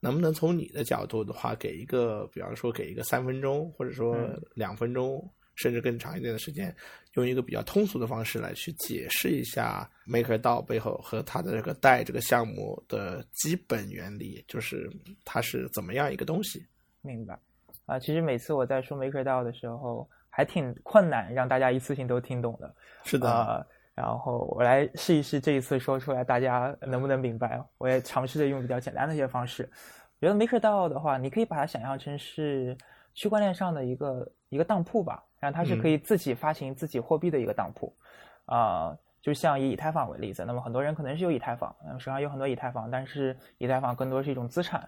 [0.00, 4.16] 能不能从你的角度的话，给一个，比方说给一个三分钟，或者说
[4.54, 6.74] 两分钟，甚至更长一点的时间，
[7.14, 14.90] 用一个比较通俗的方式来去解释一下 MakerDAO 背后和它的这个带这个项目的基本原理，就是
[15.24, 16.64] 它是怎么样一个东西？
[17.00, 17.38] 明白
[17.86, 22.74] 啊，其实每次我在说 MakerDAO 的时候，还挺困难让大家一次性都听懂的。
[23.04, 23.66] 是的。
[23.96, 27.58] 然后我来试一试，这一次说出来大家能不能明白？
[27.78, 29.66] 我也尝试着用比较简单的一些方式。
[30.20, 32.76] 觉得 MakerDAO 的话，你可以把它想象成是
[33.14, 37.90] 区块链上的一个一个当铺吧，然后它是可以自己发行自己货币的一个当铺。
[38.44, 44.86] 啊，就像以以太坊为例子，那么很多人可能是有以太坊，手上有很多以太坊，但是以太坊更多是一种资产。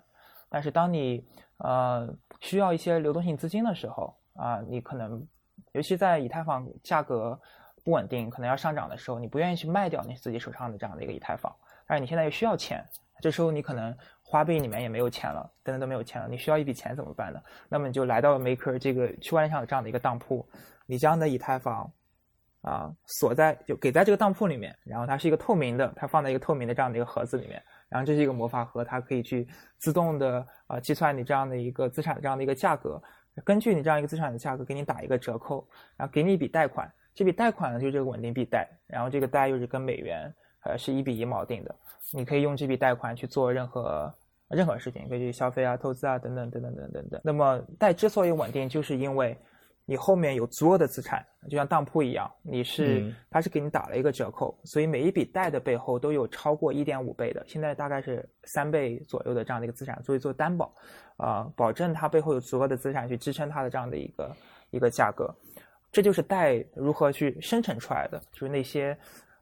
[0.50, 2.06] 但是当你呃
[2.40, 5.26] 需要一些流动性资金的时候啊，你可能
[5.72, 7.40] 尤其在以太坊价格。
[7.84, 11.54] 不稳定，可能要上涨的时候，你不愿意去卖掉你自己手上的这样的一个以太坊，
[11.86, 12.84] 但是你现在又需要钱，
[13.20, 17.40] 这时候你可能花呗里面也没有钱了，等等都没有钱了，你需要一笔钱怎么办呢？
[17.68, 20.46] 那么你就来到了 Maker 这个区块链上的这样的一个当铺，
[20.86, 21.90] 你将的以太坊
[22.60, 33.02] 啊锁在就给在这个当铺里面，然后它是一个透明的，它放在一个透明的这样的一个盒子里面，然后这是一个魔法盒，它可以去自动的啊计算你这样的一个资产这样的一个价格，
[33.44, 41.74] 根据你这样一个资产的价格给你打一个折扣，然后给你一笔贷款，这笔贷款呢就是这个稳定币贷，然后这个贷又是跟美元呃是一比一锚定的，
[42.12, 44.14] 你可以用这笔贷款去做任何
[44.46, 47.20] 任何事情，可以去消费啊、投资啊等等等等等等等。
[47.24, 49.36] 那么贷之所以稳定，就是因为
[49.84, 60.72] 你后面有足够的资产，就像当铺一样，你是、嗯它是给你打了一个折扣，所以每一笔贷的背后都有超过一点五倍的，现在大概是三倍左右的这样的一个资产作为做担保，
[61.16, 64.36] 啊、保证它背后有足够的资产去支撑它的这样的一个
[64.70, 65.34] 一个价格。
[65.90, 68.96] 这就是贷如何去生成出来的，就是那些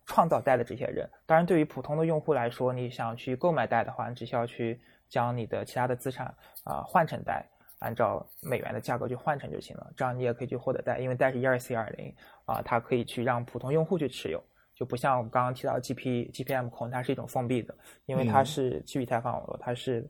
[0.04, 1.08] 创造贷的这些人。
[1.26, 6.26] 当然，对于普通的用户来说，你想去购买贷的话，你只需要去将你的其他的资产
[6.64, 7.44] 啊、换成贷，
[7.80, 9.92] 按照美元的价格去换成就行了。
[9.96, 14.42] 这样你也可以去获得贷，因为贷是 ERC 二零啊，它可以去让普通用户去持有，
[14.74, 17.74] 就不像我们刚刚提到的 GP GPM 空，它是一种封闭的，
[18.06, 20.08] 因为它嗯是基于以太坊网络，它是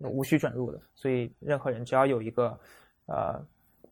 [0.00, 2.58] 无需准入的，所以任何人只要有一个
[3.06, 3.40] 呃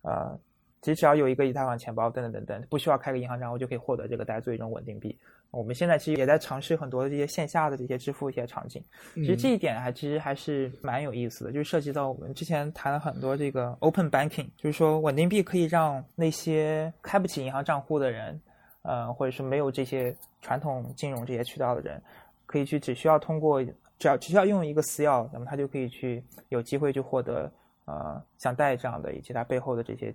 [0.03, 0.54] 呃，其
[0.87, 5.17] 实只要有一个以太坊钱包等等等等，不需要开个银行账户就可以获得这个大家做一种稳定币。
[5.51, 8.83] 我们现在其实也在尝试很多的这些线下的这些支付一些场景，
[9.15, 18.41] 其实这一点还其实还是蛮有意思的，就是涉及到我们之前谈了很多这个 open banking，就是说稳定币可以让那些开不起银行账户的人，
[18.83, 22.03] 呃，或者是没有这些传统金融这些渠道的人，
[22.47, 23.63] 可以去只需要通过
[23.97, 27.49] 只要只需要用一个私钥，那么他就可以去有机会去获得
[27.85, 30.13] 呃像贷这样的以及它背后的这些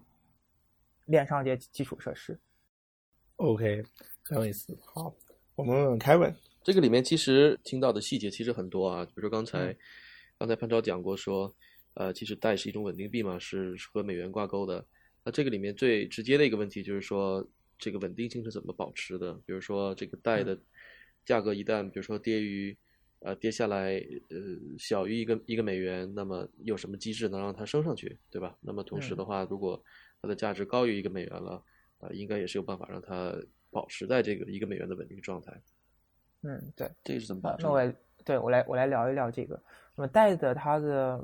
[1.10, 2.40] 链上这些基础设施。
[3.36, 3.84] OK，
[4.24, 4.78] 很有意思。
[4.86, 5.14] 好，
[5.56, 6.34] 我们问问 Kevin。
[6.64, 9.78] 这个里面其实听到的细节其实很多啊，比如说刚才、嗯
[10.40, 11.54] 刚才潘超讲过说，
[11.96, 14.86] 呃，其实贷是一种稳定币嘛，是是和美元挂钩的。
[15.22, 17.46] 那这个里面最直接的一个问题就是说，
[17.78, 19.34] 这个稳定性是怎么保持的？
[19.46, 20.58] 比如说这个贷的
[21.26, 22.78] 价格一旦比如说跌于
[23.20, 23.96] 呃跌下来
[24.30, 24.38] 呃
[24.78, 28.58] 小于一个一个美元，那么有什么机制能让它升上去，对吧？
[28.62, 29.84] 那么同时的话，如果
[30.22, 31.64] 它的价值高于一个美元了，
[32.00, 33.34] 呃，应该也是有办法让它
[33.72, 35.54] 保持在这个一个美元的稳定状态。
[36.42, 36.90] 嗯，对。
[37.04, 37.64] 这个是怎么保证的？
[37.64, 39.60] 那我来对我来我来聊一聊这个。
[39.96, 41.20] 那么贷的它的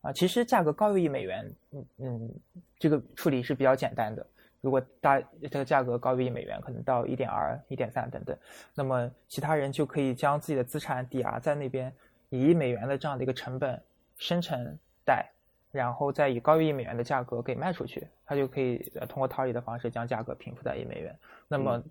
[0.00, 2.34] 啊，其实价格高于一美元，嗯嗯，
[2.78, 4.26] 这个处理是比较简单的。
[4.60, 8.36] 如果大这个价格高于一美元，可能到一点二、一点三等等，
[8.74, 11.90] 那么其他人就可以将自己的资产抵押在那边，
[12.28, 13.82] 以一美元的这样的一个成本
[14.18, 15.30] 生成贷，
[15.70, 21.16] 然后再以高于一美元的价格给卖出去，它就可以呃通过套利的方式将价格平复在一美元。
[21.46, 21.82] 那么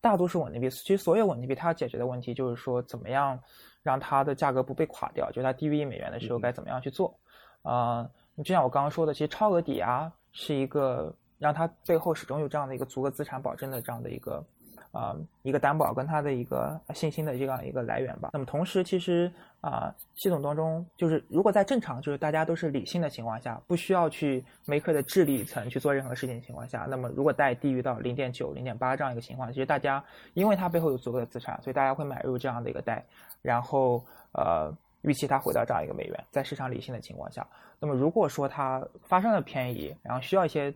[0.00, 3.38] 大多数稳定币，其实所有稳定币它要解决的问题就是说，怎么样
[3.82, 7.14] 让它的价格不被垮掉，就是它低于一美元的时候该怎么样去做。
[7.62, 14.44] 啊、就像我刚刚说的，其实超额抵押是一个让它背后始终有这样的一个足额资产保证的这样的一个
[14.94, 18.30] 啊、一个担保跟它的一个信心的这样一个来源吧。
[18.32, 19.30] 那么同时，其实
[19.60, 30.04] 啊、系统当中就是如果在正常就是大家都是理性的情况下，不需要去 maker 的智力层去做任何事情的情况下，那么如果贷低于到零点九、零点八这样一个情况，其实大家
[30.34, 33.04] 因为它背后有足够的资产，所以大家会买入这样的一个贷，
[33.42, 37.46] 然后呃预期它回到这样一个美元，在市场理性的情况下，
[37.80, 40.72] 那么如果说它发生了偏移，然后需要一些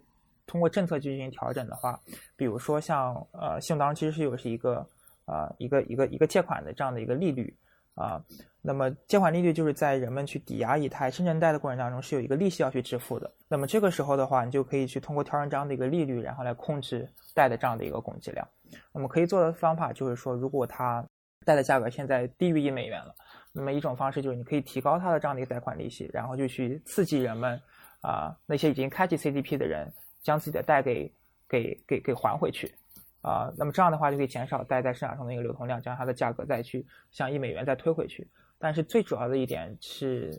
[0.49, 2.01] 通过政策去进行调整的话，
[2.35, 4.85] 比如说像呃信用当中其实是有是一个
[5.27, 7.57] 呃一个一个一个借款的这样的一个利率
[7.95, 8.23] 啊、
[8.63, 13.29] 那么借款利率就是在人们去抵押以太生成贷的过程当中是有一个利息要去支付的。
[13.49, 18.47] 那么这个时候的话，你就可以去通过调整这样的一个利率，然后来控制贷的这样的一个供给量。
[18.93, 21.05] 那么可以做的方法就是说，如果它
[21.45, 23.13] 贷的价格现在低于一美元了，
[23.53, 27.61] 那么一种方式就是你可以提高它的这样的一个贷款利息，然后就去刺激人们
[28.01, 29.93] 啊、那些已经开启 CDP 的人
[30.29, 31.11] 将自己的贷给
[31.49, 32.75] 给给给还回去。
[33.23, 38.27] 啊、那么这样的话就可以减少贷在市场上的一个流通量，将它的价格再去向一美元再推回去。
[38.59, 40.33] 但是最主要的一点是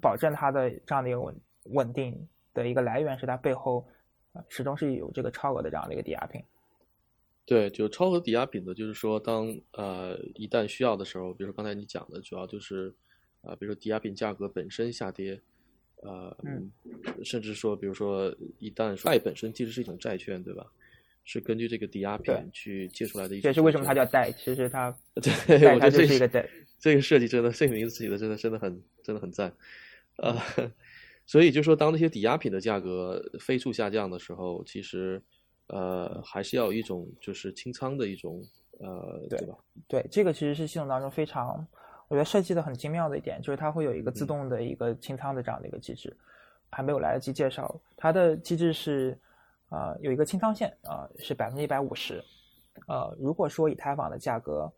[0.00, 3.86] 保证它的这样的一个稳稳定的一个来源是它背后
[4.48, 6.42] 始终是有这个超额的这样的一个抵押品。
[7.44, 12.94] 对，就超额抵押品的，就是说当呃一旦需要的时候，比如说刚才你讲的，主要就是
[13.42, 15.40] 啊、比如说抵押品价格本身下跌，
[16.02, 16.70] 呃，嗯
[17.24, 20.66] 甚至说，比如说一旦贷本身其实是一种债券，对吧？
[21.24, 23.48] 是根据这个抵押品去借出来的一种。
[23.48, 26.48] 这是为什么它叫债，其实它对，它我觉得这就是一个贷。
[26.80, 29.54] 这个设计真的，这个名字起的真的真的很真的很赞，
[30.16, 30.36] 呃，
[31.26, 35.22] 所以就说当那些抵押品的价格飞速下降的时候，其实
[35.68, 38.44] 呃还是要有一种就是清仓的一种
[38.80, 39.54] 呃对对吧？
[39.86, 41.64] 对，这个其实是系统当中非常，
[42.12, 44.12] 我觉得设计的很精妙的一点，就是它会有一个嗯。
[44.12, 46.14] 自动的一个清仓的这样的一个机制，
[46.70, 49.18] 还没有来得及介绍，它的机制是，
[49.70, 52.22] 呃，有一个清仓线啊、是百分之一百五十，
[52.86, 54.70] 呃，如果说以太坊的价格，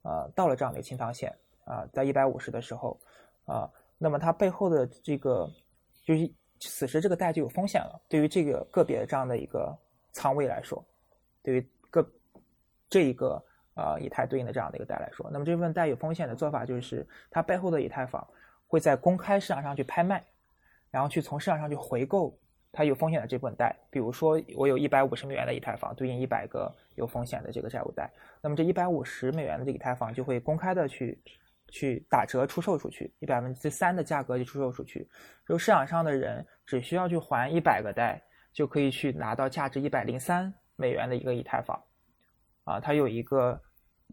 [0.00, 1.30] 呃，到了这样的一个清仓线，
[1.66, 2.98] 啊，在一百五十的时候
[3.44, 5.46] 啊，那么它背后的这个
[6.02, 8.00] 就是此时这个带就有风险了。
[8.08, 9.76] 对于这个个别这样的一个
[10.12, 10.82] 仓位来说，
[11.42, 12.10] 对于个
[12.88, 13.44] 这一个
[13.78, 18.26] 呃以太对应的这样的一个贷来说，那么这部分带有风险的做法就是它背后的以太坊
[18.66, 20.24] 会在公开市场上去拍卖，
[20.90, 22.36] 然后去从市场上去回购。
[22.70, 28.08] 它有风险的这部分贷，比如说我有一百五十美元的以太坊，对应一百个有风险的这个债务贷，
[28.42, 31.18] 那么这一百五十美元的以太坊就会公开的去
[31.68, 35.08] 去打折出售出去，以百分之三的价格去出售出去，
[35.48, 41.82] 就市场上的人只需要去还一百个贷，就可以去拿到价值一百零三美元的一个以太坊，
[42.64, 43.58] 啊，它有一个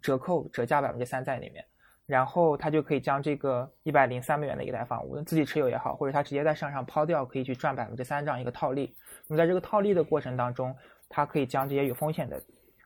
[0.02, 1.66] 折扣折价百分之三在里面。
[2.08, 8.96] 然后他就可以将这个一百零三美元的一个贷方，无论自己持有也好，或者他直接在市场上抛掉，可以去赚百分之三这样一个套利。
[9.28, 10.76] 那么在这个套利的过程当中，
[11.10, 12.40] 他可以将这些有风险的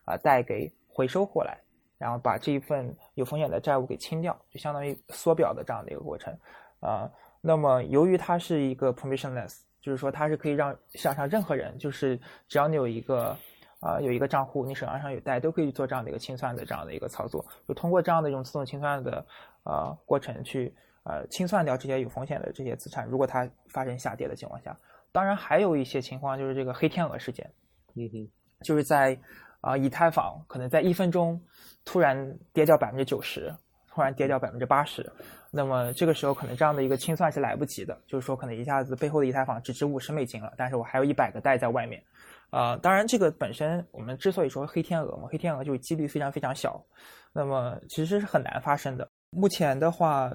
[0.05, 1.57] 啊贷给回收过来，
[1.97, 6.33] 然后把这一份有风险的债务给清掉，就相当于缩表的这样的一个过程。
[6.79, 12.17] 啊，那么由于它是一个 permissionless，就是说它是可以让市场上任何人，就是
[12.47, 13.37] 只要你有一个。
[13.79, 19.25] 啊，有一个账户，你手上上有贷，都可以做这样的一个清算的这样的一个操作，就通过这样的一种自动清算的
[19.63, 23.07] 呃过程去呃清算掉这些有风险的这些资产。
[23.07, 24.77] 如果它发生下跌的情况下，
[25.13, 27.49] 当然还有一些情况就是这个黑天鹅事件，
[27.95, 28.29] 嗯哼，
[28.65, 29.17] 就是在
[29.61, 31.41] 啊以太坊可能在一分钟
[31.85, 33.53] 突然跌掉百分之九十，
[33.87, 35.09] 突然跌掉百分之八十，
[35.51, 42.03] 那么这个时候可能这样的一个清算是来不及的，就是说可能一下子背后的以太坊只值五十美金了，但是我还有一百个贷在外面。
[42.49, 46.83] 啊，当然，这个本身我们之所以说黑天鹅嘛，黑天鹅就是几率非常非常小，
[47.31, 49.07] 那么其实是很难发生的。
[49.29, 50.33] 目前的话，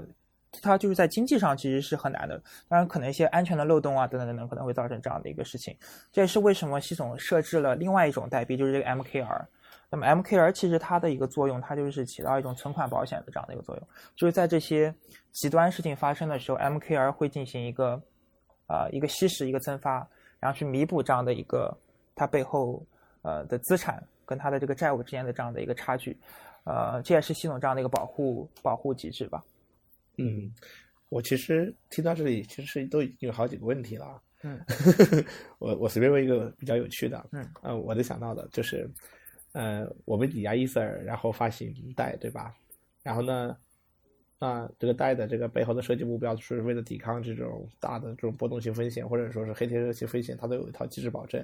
[0.62, 2.40] 它就是在经济上其实是很难的。
[2.68, 5.76] 当然，可能一些安全的漏洞啊，等等等等，可能会造成这样的一个事情。
[6.12, 9.44] 这也是为什么系统设置了另外一种代币，就是这个 MKR。
[9.90, 14.94] 那么 MKR 其实它的一个作用，它就是起到一种存款保险的这样的一个作用，就是在这些
[15.32, 18.00] 极端事情发生的时候，MKR 会进行一个
[18.68, 21.76] 啊一个稀释、一个增发，然后去弥补这样的一个。
[22.14, 22.84] 它背后
[23.22, 26.16] 呃的资产跟它的这个债务之间的这样的一个差距，
[26.64, 29.44] 呃，这也是系统这样的一个保护保护机制吧。
[30.16, 30.50] 嗯，
[31.08, 34.22] 我其实听到这里，其实都已经有好几个问题了。
[34.42, 34.60] 嗯，
[35.58, 37.26] 我我随便问一个比较有趣的。
[37.32, 38.88] 嗯，呃，我能想到的就是，
[39.52, 42.54] 呃，我们抵押 ether，然后发行贷，对吧？
[43.02, 43.56] 然后呢，
[44.38, 51.42] 啊，这个贷的这个背后的设计目标是为了抵抗这种大的这种波动性风险，或者说是黑天鹅性风险，它都有一套机制保证。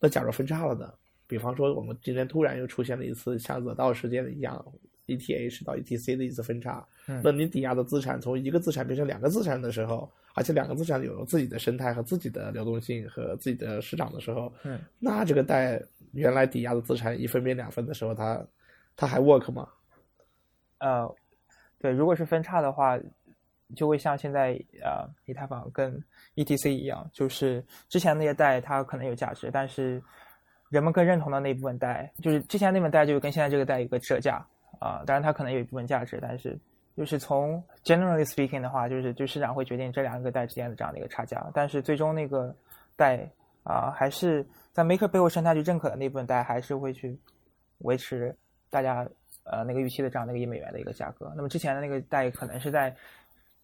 [0.00, 0.92] 那假如分叉了呢？
[1.26, 4.64] 比方说，我们今天突然又出现了一次像惹道事件的一样
[5.06, 6.84] ，ETH 到 ETC 的一次分叉，
[7.22, 15.80] 那你抵押的资产从一个资产变成两个资产的时候，而且两个资产有了自己的生态和自己的流动性和自己的市场的时候，嗯，那这个贷
[16.12, 18.44] 原来抵押的资产一分变两分的时候，它
[18.96, 19.68] 它还 work 吗？
[20.78, 21.14] 呃，
[21.78, 22.98] 对，如果是分叉的话。
[23.74, 26.02] 就会像现在呃，以太坊跟
[26.36, 30.02] ETC 一样，就是之前那些贷它可能有价值，但是
[30.68, 34.44] 人们更认同的那部分贷，就是之前那份贷就跟现在这个贷一个折价
[34.78, 36.58] 啊，当然它可能有一部分价值，但是
[36.96, 42.54] 就是从 generally speaking 的话，就是就市场会决定这两个贷之间的这样的一个差价，但是最终那个
[42.96, 43.28] 贷
[43.62, 47.18] 啊，还是在 Maker 背后生态去认可的那部分贷，还是会去
[47.78, 48.34] 维持
[48.68, 49.06] 大家
[49.44, 51.32] 呃那个预期的这样的一个一美元的一个价格。
[51.34, 52.94] 那么之前的那个贷可能是在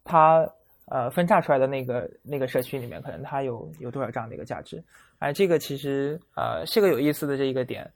[0.07, 0.49] 它
[0.85, 4.83] 呃分叉出来的那个那个社区里面，可能它有有多少这样的一个价值？
[5.19, 7.87] 哎，这个其实呃是个有意思的这一个点。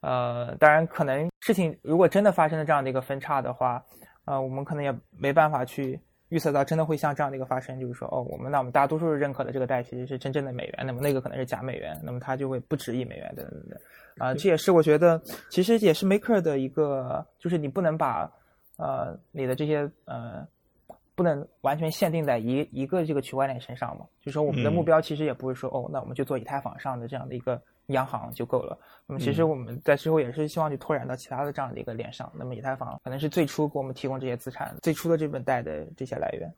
[0.00, 3.84] 呃，当然可能事情如果真的发生了这样的一个分叉的话，
[4.24, 13.78] 呃，我们可能也没办法去预测到真的会像这样的一个发生，就是说哦，我们那我们大多数认可的这个贷其实是真正的美元，那么那个可能是假美元，那么它就会不值一美元等等等。
[14.18, 18.30] 啊，这也是我觉得其实也是 Maker 的一个，就是你不能把
[18.76, 20.46] 呃你的这些呃。
[21.18, 24.06] 不能完全限定在一一个这个区块链身上嘛？
[24.20, 28.78] 就是说，我们的目标其实也不是说，哦，那我们就做以太坊上的这样的一个央行就够了。
[29.04, 32.32] 那么，其实我们在之后也是希望去拓展到其他的这样的一个链上。
[32.38, 36.48] 那么，以太坊可能是最初给我们提供这些资产、最初的这本贷的这些来源。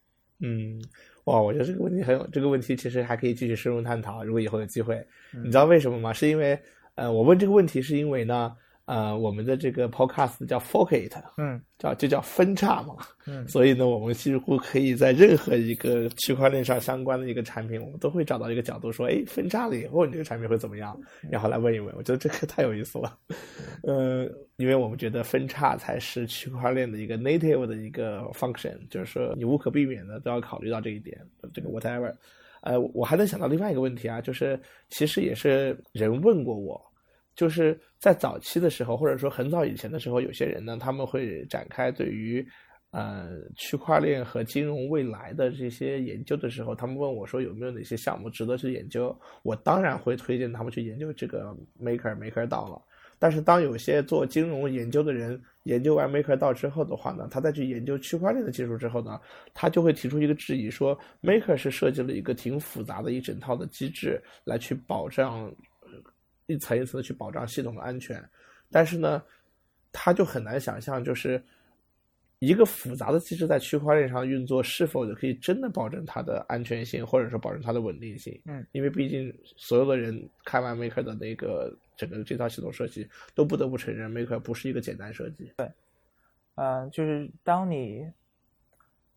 [0.41, 0.79] 嗯，
[1.25, 4.23] 哇，我觉得这个问题很有，这个问题其实还可以继续深入探讨。
[4.23, 5.03] 如果以后有机会，
[5.43, 6.13] 你知道为什么吗？
[6.13, 6.61] 是因为，
[6.97, 8.55] 呃，我问这个问题是因为呢。
[8.91, 21.01] 呃，我们的这个 podcast 叫 Fork It，嗯，叫就叫分叉嘛，嗯，所以呢，我们几乎可以在任何一个区块链上相关的一个产品，我们都会找到一个角度说，哎，分叉了以后，你这个产品会怎么样？
[21.31, 23.17] 然后来问一问，我觉得这个太有意思了，
[23.87, 31.17] 呃，因为我们觉得分叉才是区块链的一个 native 的一个 function，就是说你无可避免的都要考虑到这一点，
[31.55, 32.13] 这个 whatever，
[32.63, 36.90] 呃，我还能想到另外一个问题啊，就是其实也是人问过我。
[37.35, 42.47] 就是在早期的时候，或者说很早以前的时候，有些人呢，他们会展开对于
[42.91, 52.83] 呃区块链和金融未来的这些研究的时候，他们问我说有没有哪些项目值得去研究，我当然会推荐他们去研究这个 Maker Maker 道了。
[53.23, 59.21] 但是当有些做金融研究的人研究完 Maker 道之后的话呢，他再去研究区块链的技术之后呢，
[59.53, 65.55] 他就会提出一个质疑，说 Maker 是设计了一个挺复杂的一整套的机制来去保障
[66.51, 68.23] 一层一层的去保障系统的安全，
[68.71, 69.23] 但是呢，
[69.93, 71.43] 他就很难想象就是。
[72.43, 78.41] 一个复杂的机制在区块链上运作，是否就可以真的保证它的安全性，或者说保证它的稳定性？
[78.47, 85.53] 嗯，因为毕竟所有的人看完 Maker 的那个整个这套系统设计，都不得不承认 Maker 不是一个简单设计。
[85.59, 85.71] 对，
[86.55, 88.11] 呃，就是当你，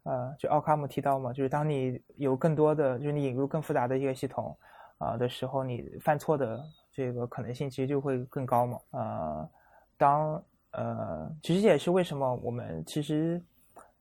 [0.03, 4.53] 呃，就奥卡姆提到嘛，就是当你有更多的，就是你引入更复杂的一个系统
[4.97, 6.61] 啊的时候，你犯错的
[6.93, 8.77] 这个可能性其实就会更高嘛。
[8.91, 9.49] 呃，
[9.97, 10.41] 当
[10.71, 13.41] 呃，其实也是为什么我们其实，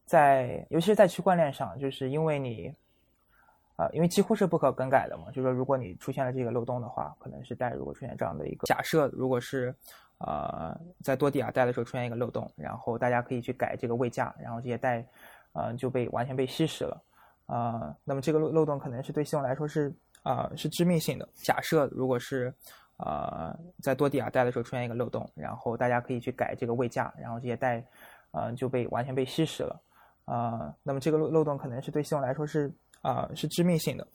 [0.05, 2.75] 在尤其是在区块链上，就是因为你，
[3.77, 5.27] 啊，因为几乎是不可更改的嘛。
[5.33, 9.75] 就是说，如果你出现了这个漏洞的话，可能是代如果出现这样的一个假设，如果是
[10.19, 15.05] 呃在多底亚代的时候出现一个漏洞，然后大家可以去改这个位价，然后这些代
[15.53, 17.03] 呃就被完全被稀释了
[17.47, 17.95] 啊。
[18.05, 21.29] 那么这个漏漏洞可能是对系统来说是啊是致命性的。
[21.35, 22.53] 假设如果是。
[22.99, 27.85] 呃，在多地亚代的时候出现一个漏洞，然后大家可以去改这个位价，然后这些代，
[28.31, 29.81] 呃，就被完全被稀释了。
[30.25, 34.07] 啊，那么这个漏漏洞可能是对系统来说是啊是致命性的，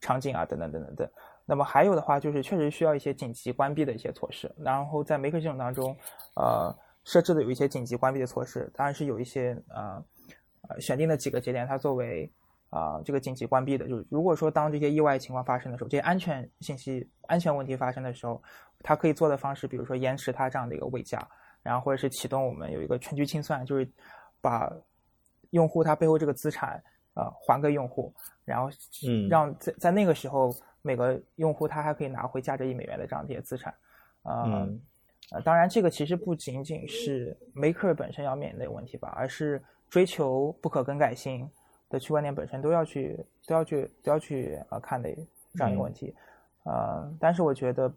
[0.00, 1.08] 场景啊等等等等等。
[1.44, 4.52] 那么还有的话就是确实需要一些紧急关闭的一些措施。
[4.58, 5.96] 然后在 Make 系统当中，
[6.34, 6.74] 呃，
[7.04, 10.04] 设置的有一些紧急关闭的措施，当然是有一些呃
[10.68, 12.28] 呃选定的几个节点，它作为。
[12.72, 18.42] 啊，这个紧急关闭的，就是如果说当这些意外情况发生的时候，这些安全信息、安全问题发生的时候，
[18.80, 21.20] 它可以做的方式，比如说延迟它这样的一个位价，
[21.62, 23.86] 然后或者是启动我们有一个全局清算，就是
[24.40, 24.72] 把
[25.50, 28.10] 用户他背后这个资产啊还给用户，
[28.42, 28.70] 然后
[29.06, 30.50] 嗯，让在在那个时候
[30.80, 33.70] 每个用户他还可以拿回价值一美元的这样的一些资产，
[34.22, 34.66] 啊，
[35.30, 41.46] 呃，当然这个其实不仅仅是 Maker 本身要面临的问题吧，而是追求不可更改性。
[41.92, 45.08] 的区块链本身都要去都要去都要去啊看的
[45.54, 46.12] 这样一个问题，
[46.64, 47.92] 呃，但是我觉得，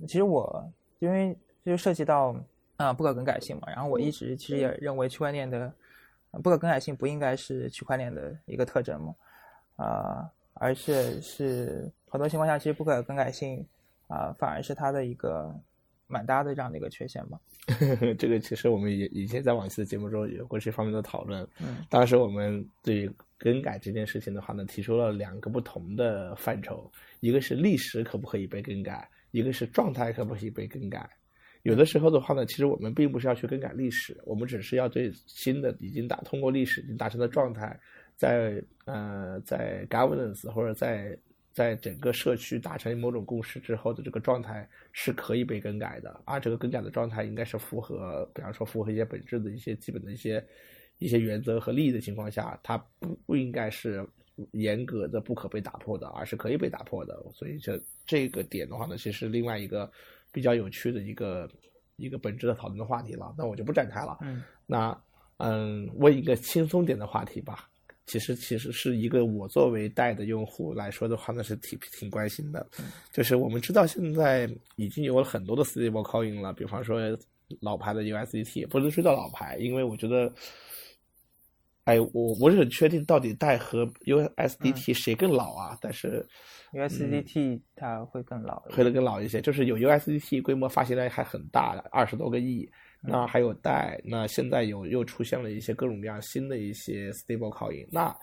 [0.00, 0.68] 其实我
[0.98, 1.34] 因为
[1.64, 2.34] 这就涉及到
[2.76, 5.72] 啊不可更改性嘛，然后我一直其实也认为区块链的
[6.42, 9.14] 不可更改性不应该是区块链的一个特征嘛，
[9.76, 13.64] 啊，而是是很多情况下其实不可更改性
[14.08, 15.54] 啊反而是它的一个。
[16.06, 17.38] 蛮大的这样的一个缺陷吧。
[18.18, 21.46] 这个其实我们也以前在往期的节目中有过这方面的讨论。
[21.60, 26.90] 嗯，当时我们对于更改这件事情的话呢，提出了两个不同的范畴，
[27.20, 31.10] 一个是历史可不可以被更改，一个是状态可不可以被更改。
[31.62, 37.78] 有的时候的话呢，其实我们并不是要去更改历史，我们只是要对新的已经达通过历史已经达成的状态，
[38.14, 41.18] 在呃在 governance 或者在。
[41.56, 50.46] 在整个社区达成某种共识之后的这个状态是可以被更改的，而这个更改的状态应该是符合，比方说符合一些本质的一些基本的一些
[50.98, 54.06] 一些原则和利益的情况下，它不不应该是
[54.50, 57.24] 严格的不可被打破的，而是可以被打破的。
[57.32, 59.90] 所以这这个点的话呢，其实另外一个
[60.30, 61.50] 比较有趣的一个
[61.96, 64.18] 一个本质的讨论的话题了，那我就不展开了。
[64.20, 65.02] 嗯，那
[65.38, 67.70] 嗯，问一个轻松点的话题吧。
[68.06, 72.64] 其实其实是一个我作为代的用户来说的话那，是挺挺关心的。
[73.12, 77.00] 就是我们知道现在已经有了很多的 stable coin 了，比方说
[77.60, 80.32] 老牌的 USDT，不能说叫老牌，因为我觉得，
[81.84, 85.76] 哎，我不是很确定到底带和 USDT 谁更老啊。
[85.80, 86.24] 但是
[86.72, 89.40] USDT 它会更老，会的更老一些。
[89.40, 92.68] 就是有 USDT 规模发行量还很大，二十多个亿。
[93.06, 97.86] 那还有贷，那现在有又出现了一些各种各样新的一些 stable coin。
[97.90, 98.14] 那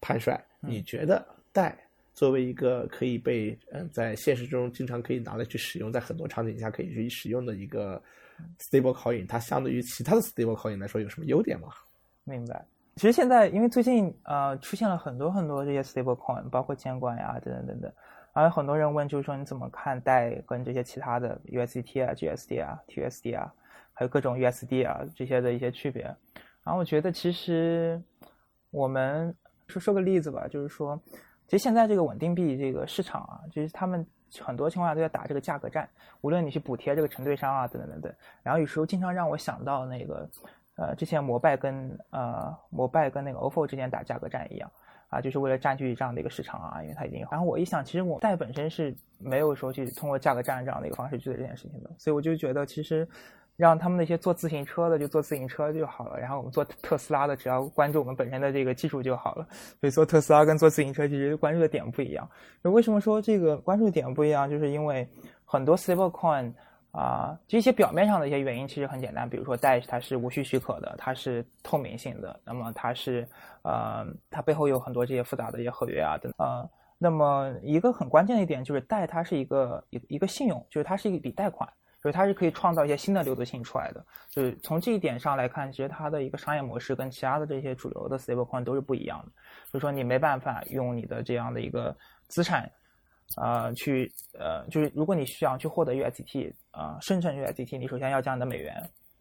[0.00, 1.76] 潘帅，你觉得贷
[2.14, 8.02] 作为一个可以被嗯在现实中经常可以拿来去使用，在很多场景下可以去使用的一个
[8.58, 11.68] stable coin，它相对于其他的 stable coin 来说有什么优点吗？
[12.24, 12.64] 明白。
[12.96, 17.92] 其实现在因为最近呃出现了很多很多这些 stable coin，包括监管呀等等等等，
[18.34, 23.54] 然后很多人问就是说你怎么看待跟这些其他的 USDT 啊、GSD 啊、TUSD 啊？
[23.98, 26.04] 还有各种 USD 啊这些的一些区别，
[26.62, 28.00] 然后我觉得其实
[28.70, 29.34] 我们
[29.66, 30.96] 说说个例子吧，就是说，
[31.48, 34.06] 其实现在这个稳定币这个市场啊，就是他们
[34.40, 35.88] 很多情况下都在打这个价格战，
[36.20, 40.30] 无论你去补贴这个承兑商啊等等等等，然后有时候经常让我想到那个
[40.76, 44.70] 呃之前摩拜跟呃摩拜跟那个 ofo 之间打价格战一样
[45.08, 53.08] 啊，就是为了占据这样的一个市场啊，因为它已经，然后我一想，其实我贷本身是没有说去通过价格战这样的一个方式去做这件事情的，所以我就觉得其实。
[53.58, 59.44] 让他们那些做自行车的就做自行车就好了，然后我们做特斯拉的只要关注我们本身的这个技术就好了。
[59.80, 62.30] 所以做特斯拉跟做自行车其实关注的点不一样。
[62.62, 64.48] 那为什么说这个关注点不一样？
[64.48, 65.08] 就是因为
[65.44, 66.52] 很多 stablecoin
[66.92, 73.26] 啊，这些表面上的一些原因其实很简单，比如说 Dash 它是无需许可的，它是透明性的，那么它是
[73.62, 81.68] 呃它背后有很多这些复杂的一些合约啊等呃，那么一个很关键的一点就是贷它是一个一一个信用，就是它是一笔贷款。
[82.02, 89.32] 就是它是可以创造一些新的流动性出来的，就是从这一点上来看，其实它的一个商业模式跟其他的这些主流的 stablecoin 都是不一样的。
[89.72, 91.94] 就是说你没办法用你的这样的一个
[92.28, 92.70] 资产，
[93.36, 98.74] 呃，去呃，就是如果你需要去获得 USDT，啊，生成 USDT，你首先要将你的美元，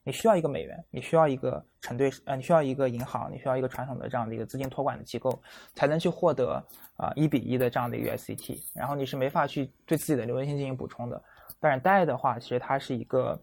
[0.03, 5.41] 你需要一个美元，你需要一个承兑，呃，你需要一个银行，你需要一个传统的这样的一个资金托管的机构，
[5.73, 6.63] 才能去获得
[6.95, 11.21] 啊一比一的这样的一个 USDT，然后你是没法去对自己的流动性进行补充的。
[11.59, 13.39] 但是贷的话，其实它是一个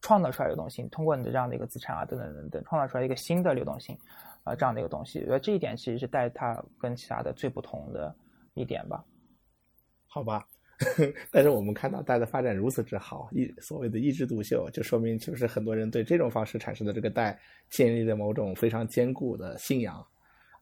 [0.00, 3.96] 创造出来流动性，通过你的这样的一个资产啊，等等等等，创造出来一个新的流动性
[4.44, 5.18] 啊，这样的一个东西。
[5.20, 8.14] 我觉得这一点其实是贷它跟其他的最不同的
[8.54, 9.04] 一点吧。
[10.06, 10.46] 好吧，
[11.30, 17.38] 但是我们看到贷的发展如此之好，一所谓的一枝独秀，就说明就是很多人对这种方式产生的这个贷
[17.68, 20.06] 建立了某种非常坚固的信仰，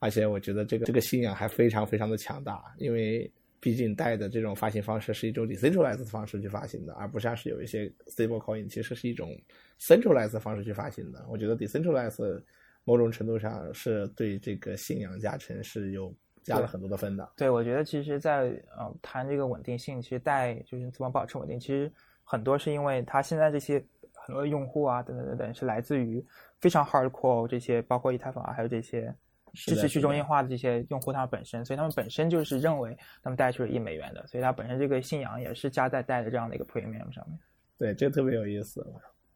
[0.00, 3.30] 而且我觉得这个这个信仰还非常非常的强大，因为。
[3.62, 9.30] 毕竟贷的这种发行方式是一种 decentralized 的方式去发行的，而不像是有一些 stablecoin 其实是一种
[9.78, 11.24] centralized 的方式去发行的。
[11.28, 12.42] 我觉得 decentralized
[12.82, 17.32] 某种程度上是对这个信仰加成是有加了很多的分的。
[17.36, 21.88] 对，我觉得其实，在呃谈这个稳定性，其实带就是怎么保持稳定，其实
[22.24, 23.80] 很多是因为它现在这些
[24.12, 26.20] 很多用户啊等等等等是来自于
[26.60, 29.14] 非常 hardcore 这些，包括以太坊啊，还有这些。
[29.54, 37.38] 支持去中心化的这些用户，他们本身，所以他们本身就是认为他们带去了一美元的，所以他本身这个信仰也是加在带的这样的一个 premium 上面。
[37.76, 38.84] 对，这个特别有意思。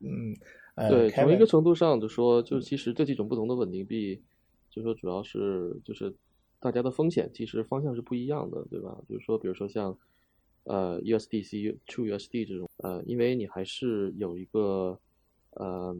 [0.01, 0.35] 嗯，
[0.89, 4.23] 对，从一个程度上就说，就其实这几种不同的稳定币，
[4.71, 6.15] 就说主要是就是
[6.61, 8.97] 大家的风险其实方向是不一样的，对吧？
[9.09, 9.99] 就是说，比如说像
[10.65, 14.99] 呃 USDC、True USD 这种，呃，因为你还是有一个
[15.51, 15.97] 呃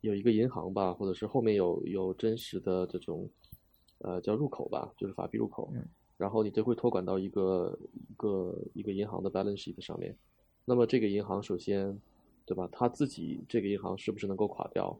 [0.00, 3.30] 有一个银行吧，或者是后面有有真实的这种。
[4.04, 5.72] 呃，叫入口吧，就是法币入口，
[6.16, 7.78] 然后你就会托管到一个
[8.08, 10.16] 一个一个银行的 balance sheet 上面。
[10.64, 11.96] 那么这个银行首先，
[12.44, 12.68] 对吧？
[12.72, 14.98] 他自己这个银行是不是能够垮掉？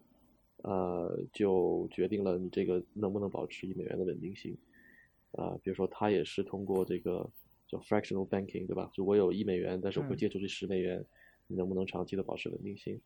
[0.59, 4.57] 呃，就决定了你这个能不能保持一美元的稳定性。
[5.33, 7.29] 啊，比如说他也是通过这个
[7.67, 8.89] 叫 fractional banking，对吧？
[8.93, 11.05] 就我有一美元，但是我会借出去十美元，
[11.49, 13.01] 你能不能长期的保持稳定性？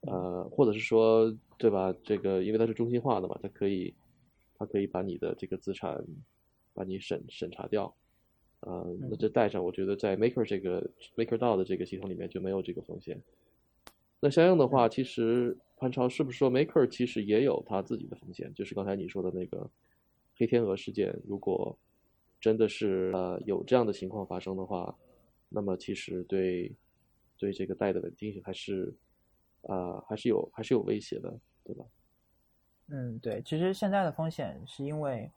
[0.00, 1.94] 呃，或者是说，对吧？
[2.02, 3.92] 这个因为它是中心化的嘛，它可以。
[4.58, 6.04] 它可以把你的这个资产，
[6.74, 7.94] 把你审审查掉，
[8.60, 13.20] 呃，那这带上，我觉得在 Maker 这个 MakerDAO 的这个系统里面就没有这个风险。
[14.20, 18.52] 那相应的话，其实潘超是不是说 Maker 其实也有他自己的风险？
[18.52, 19.70] 就是刚才你说的那个
[20.36, 21.78] 黑天鹅事件，如果
[22.40, 24.96] 真的是呃有这样的情况发生的话，
[25.48, 26.74] 那么其实对
[27.38, 28.92] 对这个贷的稳定性还是
[29.62, 31.84] 啊还是有还是有威胁的，对吧？
[32.90, 35.30] 嗯，对，其实现在的风险是因为，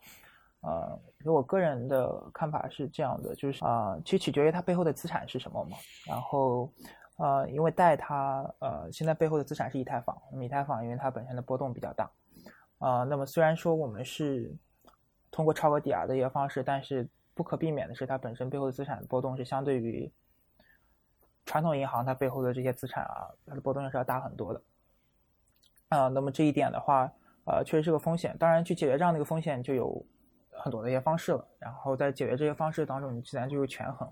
[0.61, 5.75] 呃，我个人的看法是这样的，就是啊，其实取决于它背后的资产是什么嘛。
[6.07, 6.71] 然后，
[7.17, 12.09] 呃，因为贷它，呃，现在背后的资产是以太坊，以太坊因为它本身的波动比较大，
[12.77, 14.55] 啊，那么虽然说我们是
[15.29, 20.09] 通过超额抵押的一个方式，但是不可避免的是它本身背后的资产波动是相对于
[21.45, 24.61] 传统银行它背后的这些资产啊，它的波动是要大很多的。
[25.89, 27.11] 啊，那么这一点的话。
[27.45, 28.35] 呃，确实是个风险。
[28.37, 30.05] 当然，去解决这样的一个风险，就有
[30.51, 31.45] 很多的一些方式了。
[31.59, 34.07] 然后在解决这些方式当中，你自然就有权衡。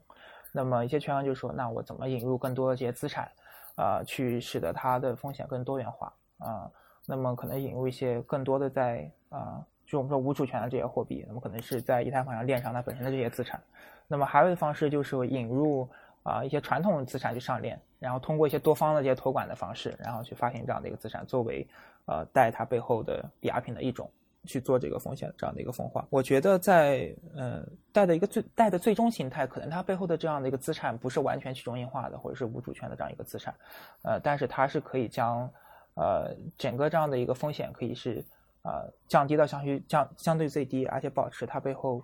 [0.52, 3.32] 那么一些权衡就是说，那我怎么引入更多的这些资产，
[3.76, 6.70] 啊，去使得它的风险更多元化啊？
[7.06, 13.62] 那么可能引入一些更多的在啊，就我们说无主权的这些货币，那么可能是在以太坊上链上它本身的这些资产。
[14.08, 15.88] 那么还有一个方式就是引入
[16.24, 21.68] 啊一些传统资产去上链，然后通过一些多方的这些托管的方式，然后去发行这样的一个资产作为。
[22.06, 24.12] 呃，贷它背后的抵押品的一种
[24.44, 27.64] 去做这个风险这样的一个分化，我觉得在呃
[27.94, 33.54] 贷的一个最贷的最终形态，可能它背后的这样的一个资产不是完全去中心化的，或者是无主权的这样一个资产，
[34.02, 35.48] 呃，但是它是可以将
[35.94, 38.26] 呃整个这样的一个风险可以是
[38.64, 42.04] 呃降低到相于降相对最低，而且保持它背后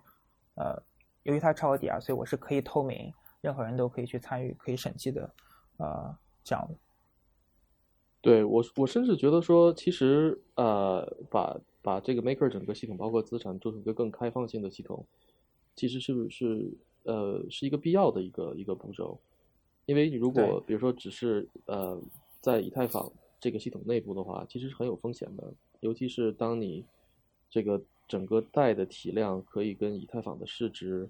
[0.53, 0.79] 呃
[1.23, 3.11] 由于它超额抵押，所以我是可以透明，
[3.45, 5.31] 任何人都可以去参与，可以审计的
[5.77, 6.75] 呃这样的。
[8.21, 15.05] 对我，我甚至觉得说，其实呃，把把这个 Maker 整个系统，包括资产，做成一个更开放性的系统，
[15.75, 16.67] 其实是不是
[17.03, 19.19] 呃，是一个必要的一个一个步骤。
[19.85, 22.01] 因为你如果比如说只是呃，
[22.41, 26.83] 在以太坊这个系统内部的话，其实是很有风险的，尤其是当你
[27.47, 31.07] 这个整个贷的体量可以跟以太坊的市值，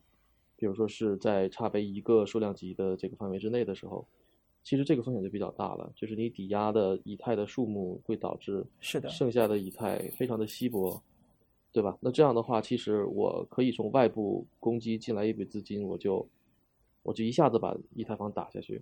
[0.66, 4.04] 比如说是在差别一个数量级的这个范围之内的时候，
[4.64, 11.00] 其实这个风险就比较大了，就是你抵押的以太的数目会导致是的，剩下的以太非常的稀薄，
[11.72, 11.96] 对吧？
[12.02, 16.28] 那这样的话，其实我可以从外部攻击进来一笔资金，我就
[17.04, 18.82] 我就一下子把以太坊打下去。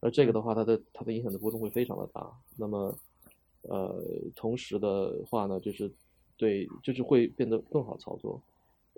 [0.00, 2.30] 而这个的话，它的它的影响的波动会非常的大。
[2.58, 2.94] 那么，
[3.62, 3.98] 呃，
[4.36, 5.90] 同时的话呢，就是
[6.36, 8.38] 对，就是会变得更好操作，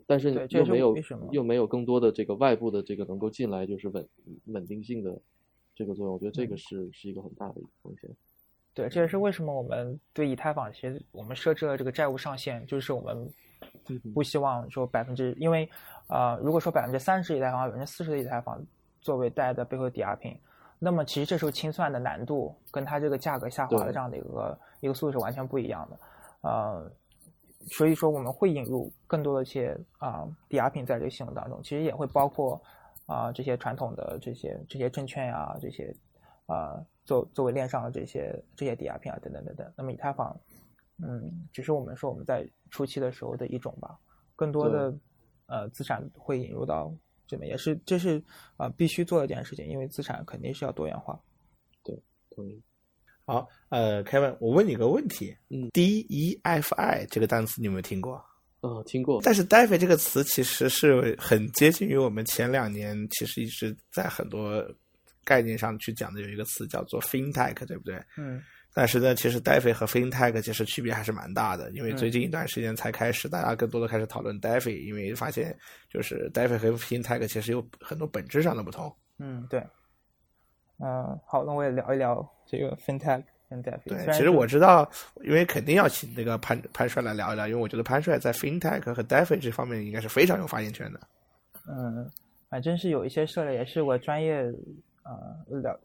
[0.07, 0.95] 但是又没有
[1.33, 4.09] 又没有更多的这个外部的这个能够进来，就是稳
[4.47, 5.21] 稳定性的
[5.75, 6.15] 这个作用。
[6.15, 8.09] 我觉得这个是是一个很大的一个风险。
[8.73, 13.29] 对，这也是为什么我们对以太坊其实我们设置了这个债务上限，就是我们
[14.15, 15.69] 不希望说百分之，因为
[16.09, 18.63] 呃，如果说百分之三十以太坊、百分之四十的以太坊
[19.01, 20.37] 作为贷的背后抵押品。
[20.79, 25.99] 那么其实这时候清算的难度跟它这个价格下滑的这样的一个一个速度是完全不一样的，
[26.43, 26.93] 呃，
[27.67, 32.61] 所以说我们会引入更多的一些啊抵押品在这个系统当中，其实也会包括
[33.07, 35.95] 啊这些传统的这些这些证券呀这些
[36.47, 39.73] 啊作作为链上的这些这些抵押品啊等等等等。
[39.77, 40.39] 那么以太坊，
[41.03, 43.99] 嗯，只是我们说我们在初期的时候的一种吧，
[44.35, 44.95] 更多的
[45.47, 46.93] 呃资产会引入到。
[47.29, 48.23] 这边也是，这是
[48.57, 51.21] 啊必须做的一件事情，因为资产肯定是要多元化。
[51.83, 52.01] 对，
[52.31, 52.63] 同意。
[53.27, 58.25] 好，呃，Kevin，我问你个问题，嗯，DeFi 这个单词你有没有听过？
[58.61, 59.21] 哦，听过。
[59.23, 64.65] 但是 DeFi 这个词其实是很接近于我们前两年其实一直在很多
[65.25, 68.01] 概念上去讲的有一个词叫做 FinTech，对不对？
[68.17, 68.41] 嗯。
[68.73, 75.57] 但是呢，其实 DeFi 和 FinTech 其实区别还是蛮大的，因为最近一段时间才开始，大家更多的开始讨论 DeFi，因为发现
[75.91, 78.95] 就是 DeFi 和 FinTech 其实有很多本质上的不同。
[79.19, 79.61] 嗯，对。
[80.79, 83.81] 嗯，好，那我也聊一聊这个 FinTech 跟 DeFi。
[83.87, 84.89] 对，其实我知道，
[85.23, 91.01] 因为肯定要请那个潘潘帅来聊一聊，因为我觉得潘帅在 FinTech 和 DeFi 这方面应该是非常有发言权的。
[91.69, 92.11] 嗯，
[92.49, 94.43] 反正是有一些涉猎，也是我专业
[95.03, 95.13] 啊
[95.49, 95.79] 聊。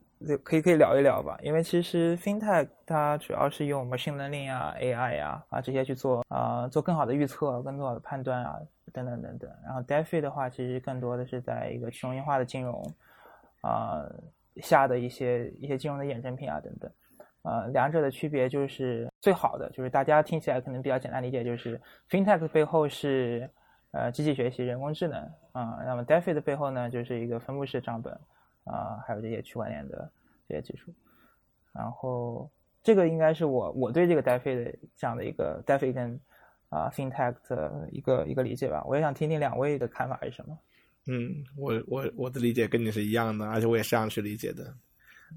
[0.44, 8.56] 可以可以聊一聊吧，因为其实 FinTech 它主要是用 machine learning 啊、AI 呀啊这些去做啊做更好的预测、更好的判断啊
[8.94, 9.50] 等等等等。
[9.66, 12.80] 然后 DeFi 的话，其实更多的是在一个去中心化的金融
[13.62, 14.06] 啊
[14.58, 16.92] 下的一些一些金融的衍生品啊等等。
[17.44, 21.80] 呃，两者的区别就是最好的就是大家听起来可能比较简单理解，就是
[22.10, 23.50] FinTech 背后是
[23.92, 25.22] 呃机器学习、人工智能
[25.52, 28.20] 啊，那么 DeFi 的背后呢就是一个分布式账本。
[28.64, 30.08] 啊，还有这些区块链的
[30.48, 30.94] 这些技术，
[31.74, 32.48] 然后
[32.84, 36.20] 这个应该是我我对这个 DeFi 的这样的一个 DeFi 跟
[36.70, 38.84] 啊 FinTech 的一个一个理解吧。
[38.86, 40.56] 我也想听听两位的看法是什么。
[41.08, 44.74] 嗯，我我我的理解跟你是一样的，而且我也是这样去理解的。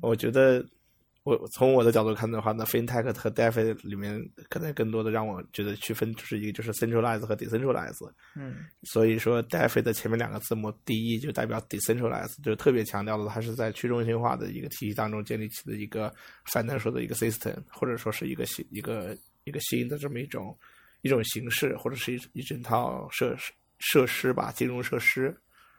[0.01, 0.65] 我觉得。
[1.25, 8.13] 我从我的角度看的话，那 FinTech 和 DeFi 里面可能更多的让我觉得区分就是一个就是 Centralize 和 Decentralize。
[8.37, 20.55] 嗯，所以说 DeFi 的前面两个字母 DE 就代表 Decentralize，就特别强调的它是在去中心化的一个体系当中建立起的一个 financial 的一个 system，或者说是一个新一个一个新的这么一种
[21.01, 25.35] 一种形式，或者是一一整套设施设施吧，金融设施。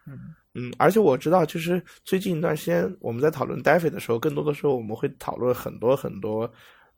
[0.07, 0.33] 嗯。
[0.57, 6.49] 嗯，而且我知道，就是最近一段时间我们在讨论 DeFi 的时候，更多的时候我们会讨论很多很多，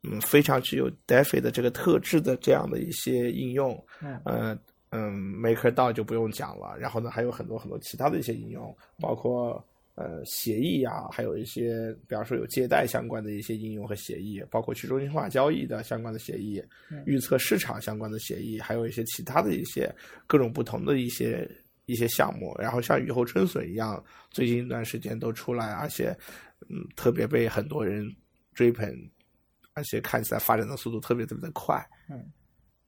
[0.04, 3.84] 嗯，非常具有 DeFi 的这个特质的这样的一些应用。
[4.00, 4.56] 嗯
[4.92, 16.64] 嗯，MakerDAO 就不用讲了，然后呢，还有很多很多其他的一些应用，包括呃协议呀，还有一些，比方说有借贷相关的一些应用和协议，包括去中心化交易的相关的协议，
[17.08, 19.92] 预测市场相关的协议，还有一些其他的一些
[20.28, 21.50] 各种不同的一些。
[21.88, 26.16] 一些项目，然后像雨后春笋一样，最近一段时间都出来，而且，
[26.70, 28.06] 嗯，特别被很多人
[28.54, 28.86] 追捧，
[29.74, 31.82] 而且看起来发展的速度特别特别的快。
[32.10, 32.30] 嗯，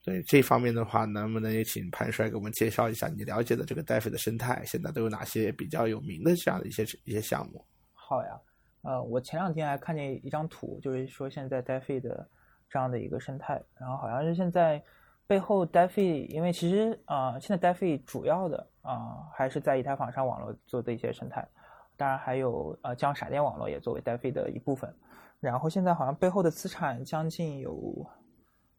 [0.04, 7.66] 对这方面的话，能不能也请潘帅给我们介绍一下你了解的这个 DeFi 的生态，现在都有哪些比较有名的这样的一些一些项目？
[7.94, 8.38] 好呀，
[8.82, 12.30] 呃，我前两天还看见一张图，就是说现在 DeFi 的
[12.70, 14.84] 这样的一个生态，然后好像是现在。
[15.28, 21.48] 背后 DeFi，因为其实啊，现在 DeFi 主要的啊还是在以太坊上网络做的一些生态，
[21.96, 24.94] 当然还有呃将闪电网络也作为 DeFi 的一部分。
[25.40, 28.06] 然后现在好像背后的资产将近有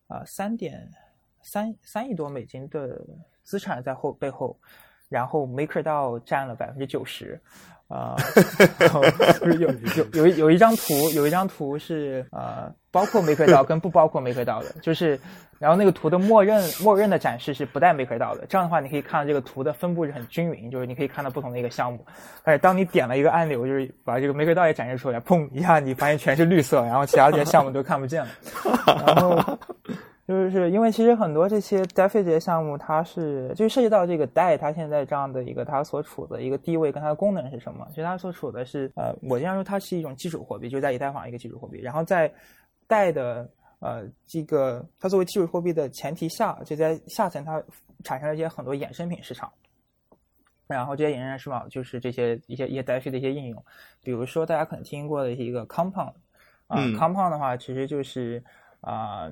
[0.09, 0.91] 啊三点
[1.41, 3.01] 三三亿多美金的
[3.43, 4.59] 资产在后背后，
[5.09, 7.41] 然后 MakerDAO 占了百分之九十，
[7.91, 8.17] 啊，
[9.45, 9.75] 有有
[10.13, 12.73] 有有一张图，有一张图是呃。
[12.93, 15.17] 包括梅克岛跟不包括梅克岛的，就是
[15.61, 18.45] 然后那个图的默认默认的展示是不带梅克岛的。
[18.49, 22.05] 这样的话，你可以看到这个图的分布是很均匀，就是你可以看到不同的一个项目。
[22.43, 28.29] 但是当你点了一个按钮，就是把这个梅克岛也展示出来，砰一下，你发现全是绿色，然后其他这些项目都看不见了。
[29.07, 29.39] 然后
[30.31, 37.85] 就是因为其实很多这些 DeFi 这些项目，它是就涉及到这个 DAI 它现在这样的一个它所处的一个地位跟它的功能是什么？
[37.91, 41.81] 其实它所处的是呃，我经常说它是一种基础货币，就是在以太坊一个基础货币。
[41.81, 42.33] 然后在
[42.89, 43.51] DAI 的
[43.81, 47.61] 呃这个它作为基础货币的前提下，就在下层它
[48.05, 49.51] 产生了一些很多衍生品市场。
[50.69, 53.65] 然后这些衍生市场就是这些一些一些 DeFi 的一些应用，
[54.05, 56.13] 比如说大家可能听过的一个 Compound
[56.69, 58.41] 啊，Compound 的话其实就是
[58.81, 59.29] 啊。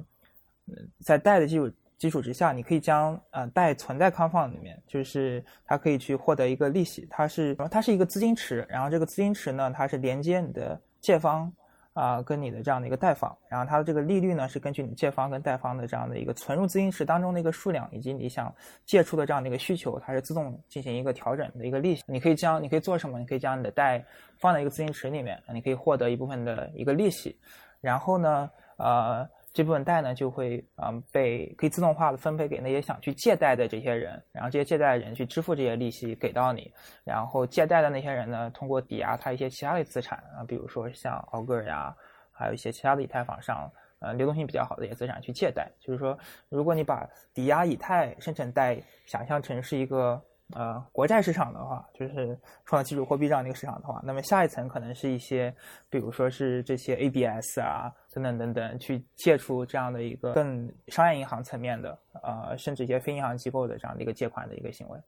[1.01, 7.05] 在贷的基础基础之下，你可以将呃贷存在 Compound 里面，就是它可以去获得一个利息。
[7.11, 11.53] 它是它是一个资金池，然后这个资金池呢，它是连接你的借方
[11.95, 18.55] 啊跟你的这样的一个贷方，然后它的这个利率呢是根据你借方跟贷方的这样的一个存入资金池当中的一个数量以及你想
[18.87, 22.05] 借出的这样的一个需求，它是自动进行一个调整的一个利息。
[22.07, 23.19] 你可以将你可以做什么？
[23.19, 24.05] 你可以将你的贷
[24.39, 27.37] 放在一个资金池里面，你可以获得一部分的一个利息。
[27.81, 29.29] 然后呢，呃。
[29.59, 41.93] 这部分贷呢，就会嗯被可以自动化的分配给那些想去借贷的这些人，然后这些借贷的人去支付这些利息给到你，然后借贷的那些人呢，通过抵押他一些其他的资产啊，比如说像 Augur 呀，
[42.31, 45.69] 还有一些其他的以太坊上呃流动性比较好的一些资产去借贷。
[45.81, 46.17] 就是说，
[46.49, 47.05] 如果你把
[47.35, 50.23] 抵押以太生成贷想象成是一个。
[50.55, 55.55] 呃，国债市场的话，就是创造基础货币这样的一个市场的话，那么下一层可能是一些，
[55.91, 64.99] 比如说是这些 ABS 啊，等等等等，去借出这样的一个更商业银行层面的，呃，甚至一些非银行机构的这样的一个借款的一个行为，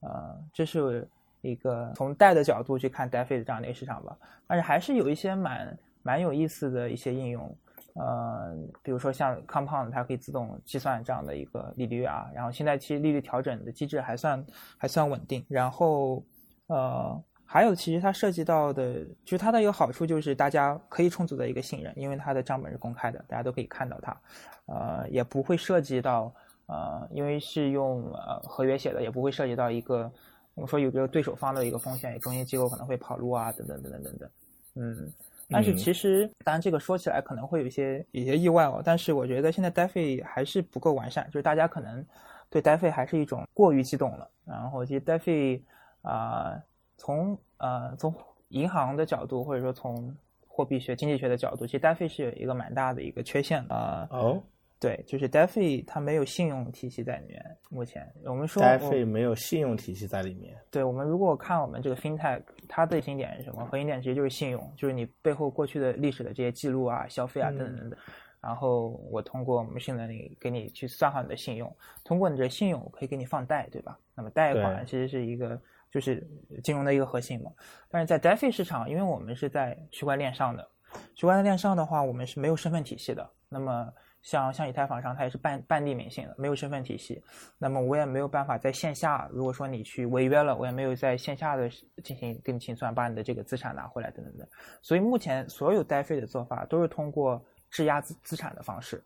[0.00, 1.08] 呃，这是
[1.40, 4.14] 一个从贷的角度去看 DeFi 的这样的一个市场吧，
[4.46, 7.56] 但是还是有一些蛮蛮有意思的一些应用。
[7.94, 14.44] 呃，比如说像 Compound，它可以自动计算这样的一个利率啊，然后现在其实利率调整的机制还算
[14.76, 15.46] 还算稳定。
[15.48, 16.20] 然后
[16.66, 24.20] 呃，还有其实它涉及到的，就是它的一个好处就是大家可以充足的一个信任，因为它的账本是公开的，大家都可以看到它。
[24.66, 26.34] 呃，也不会涉及到
[26.66, 30.10] 呃，因为是用呃合约写的，也不会涉及到一个
[30.54, 34.30] 我们说有个对手方的一个风险，有中心机构可能会跑路啊，等等等等等等。
[34.74, 35.12] 嗯。
[35.54, 38.82] 但是其实，当然这个说起来可能会有一些有些意外哦。
[38.84, 42.04] 但是我觉得现在 DeFi 还是不够完善，就是大家可能
[42.50, 44.28] 对 DeFi 还是一种过于激动了。
[44.44, 45.62] 然后其实 DeFi
[46.02, 46.60] 啊，
[46.96, 48.14] 从呃从
[48.48, 50.14] 银行的角度，或者说从
[50.46, 54.08] 货币学、经济学的角度，其实 DeFi 是有一个蛮大的一个缺陷的。
[54.10, 54.42] 哦。
[54.80, 57.42] 对，就是 DeFi 它没有信用体系在里面。
[57.70, 60.54] 目前我们说 DeFi 没有信用体系在里面。
[60.70, 63.64] 对，我们如果看我们这个 FinTech，它的核心点是什么？
[63.64, 67.98] 核心点其实就是信用，就是你背后过去的历史的这些记录啊、消费啊等等等等。
[68.42, 73.98] 然后我通过我们现在那给你去算好你的信用，通过你的信用，我可以给你放贷，对吧？
[74.14, 75.58] 那么贷款其实是一个
[75.90, 76.22] 就是
[76.62, 77.50] 金融的一个核心嘛。
[77.88, 80.68] 但是在 DeFi 市场，因为我们是在区块链上的，
[81.14, 83.26] 区块链上的话，我们是没有身份体系的。
[83.48, 83.90] 那么
[84.24, 87.22] 像像以太坊上，它也是半半匿名性的，没有身份体系。
[87.58, 91.68] 那么我也没有办法在线下，如果说你去违约了，我也没有在线下的
[92.02, 94.48] 进行跟你清算，把你的这个资产拿回来等等等。
[94.80, 99.04] 所以目前所有代费的做法都是通过质押资资产的方式，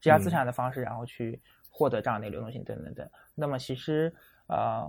[0.00, 3.10] 质押资产的方式，然后去获得这样的流动性等等等。
[3.34, 4.14] 那么其实
[4.46, 4.88] 呃，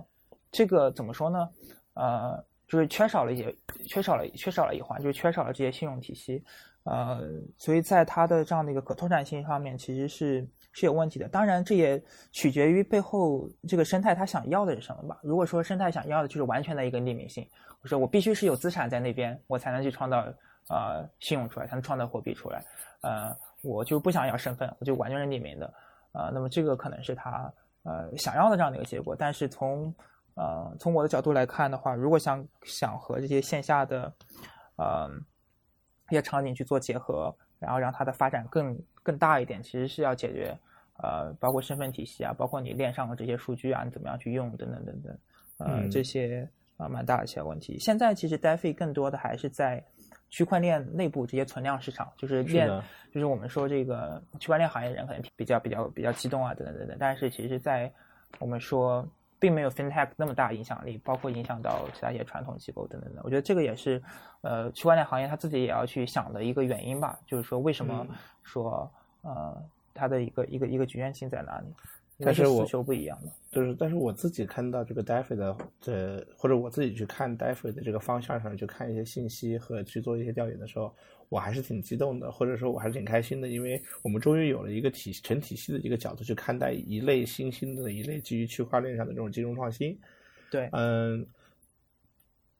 [0.52, 1.50] 这个怎么说呢？
[1.94, 3.52] 呃，就是缺少了一些，
[3.88, 6.44] 缺少了缺少了一环，就是缺少了这些信用体系。
[6.84, 7.20] 呃，
[7.56, 11.28] 所以在它的这样的一个可拓展性上面，其实是是有问题的。
[11.28, 12.02] 当然，这也
[12.32, 15.16] 取决于背后这个生态它想要的是什么吧。
[15.22, 17.48] 如果说生态想要的就是完全的一个匿名性，
[17.82, 20.24] 我说我必须是有资产在那边，我才能去创造
[20.68, 22.64] 呃信用出来，才能创造货币出来。
[23.02, 25.72] 呃，我就不想要身份，我就完全是匿名的。
[26.10, 27.52] 呃，那么这个可能是他
[27.84, 29.14] 呃想要的这样的一个结果。
[29.16, 29.94] 但是从
[30.34, 34.12] 呃从我的角度来看的话，如果想想和这些线下的
[34.74, 35.08] 呃。
[36.10, 40.56] 一些场景去做结合，然后让它的发展更更大一点，其实是要解决，
[40.98, 45.18] 呃，包括身份体系啊，包括你链上的这些数据啊，你怎么样去用等等等等，
[45.58, 47.78] 呃，这些啊蛮大的一些问题。
[47.78, 49.82] 现在其实 DeFi 更多的还是在
[50.28, 52.68] 区块链内部这些存量市场，就是链，
[53.12, 56.96] 就是我们说这个区块链行业的人可能比较比较比较激动啊，等等等等。
[56.98, 57.92] 但是其实，在
[58.38, 59.08] 我们说。
[59.42, 63.20] 并没有 FinTech 那么大影响力，包括影响到其他一些传统机构等等的。
[63.24, 64.00] 我觉得这个也是，
[64.42, 67.18] 呃，区块链行业它自己也要去想的一个原因吧。
[67.26, 68.06] 就是说，为什么
[68.44, 68.88] 说
[69.22, 69.60] 呃
[69.92, 71.66] 它的一个一个一个局限性在哪里？
[72.24, 73.32] 但是我需求不一样的。
[73.50, 80.94] 就是，但是我自己看到这个 DeFi 的这，或者我自己去看 DeFi 的这个方向上去看一些信息和去做一些调研的时候，
[81.32, 89.98] 我还是挺激动的，或者说我还是挺开心的，因为我们终于有了一个体成体系的一个角度去看待一类新兴的一类基于区块链上的这种金融创新。
[90.50, 91.26] 对，嗯，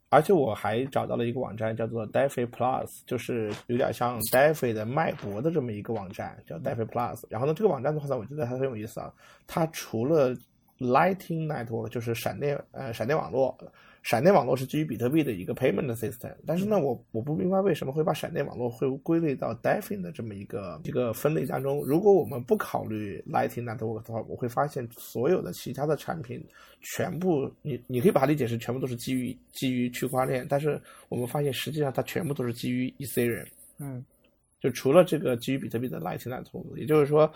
[0.09, 7.25] 而且我还找到了一个网站，叫做 DeFi Plus，就是有点像 DeFi 的脉搏的这么一个网站，叫 DeFi Plus。
[7.29, 9.13] 然后呢，这个网站的话呢，我觉得它很有意思啊。
[9.47, 10.35] 它除了
[10.79, 13.55] Lightning Network，就是闪电呃闪电网络，
[14.03, 21.85] 闪电网络是基于比特币的一个 payment system，但是呢，我我不明白为什么会把闪电网络会归类到 DeFi 的这么一个一个分类当中。
[21.85, 26.45] 如果我们不考虑 Lightning Network 的话，我会发现所有的其他的产品
[26.81, 33.47] 全部，你你可以把它理解是全部都是基于基于区块链，但是我们发现实际上它全部都是基于 Ethereum。
[33.79, 34.05] 嗯，
[34.61, 37.33] 就除了这个基于比特币的 Lightning Network，也就是说，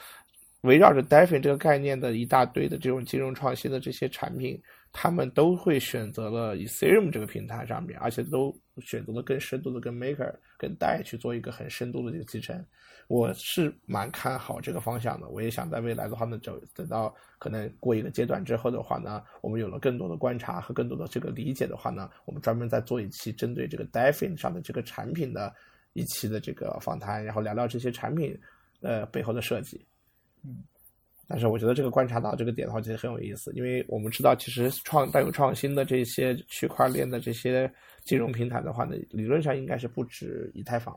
[0.62, 4.60] 围绕着 DeFi 这个概念的一大堆的这种金融创新的这些产品，
[4.98, 12.64] 他们都会选择了 Ethereum 这个平台上面，而且都选择了更深度的跟 Maker、跟 DAI 去做一个很深度的这个集成。
[13.06, 25.54] 我是蛮看好这个方向的，我也想在未来的话呢，就等到可能过一个阶段之后的话呢，我们有了更多的观察和更多的这个理解的话呢，我们专门再做一期针对这个 DeFi 上的这个产品的
[25.92, 28.34] 一期的这个访谈，然后聊聊这些产品
[28.80, 29.86] 呃背后的设计。
[30.42, 30.64] 嗯，
[31.28, 37.70] 但是我觉得这个观察到这个点的话，其实很有意思，因为我们知道，其实创带有创新的这些区块链的这些
[38.04, 40.96] 金融平台的话呢，理论上应该是不止以太坊，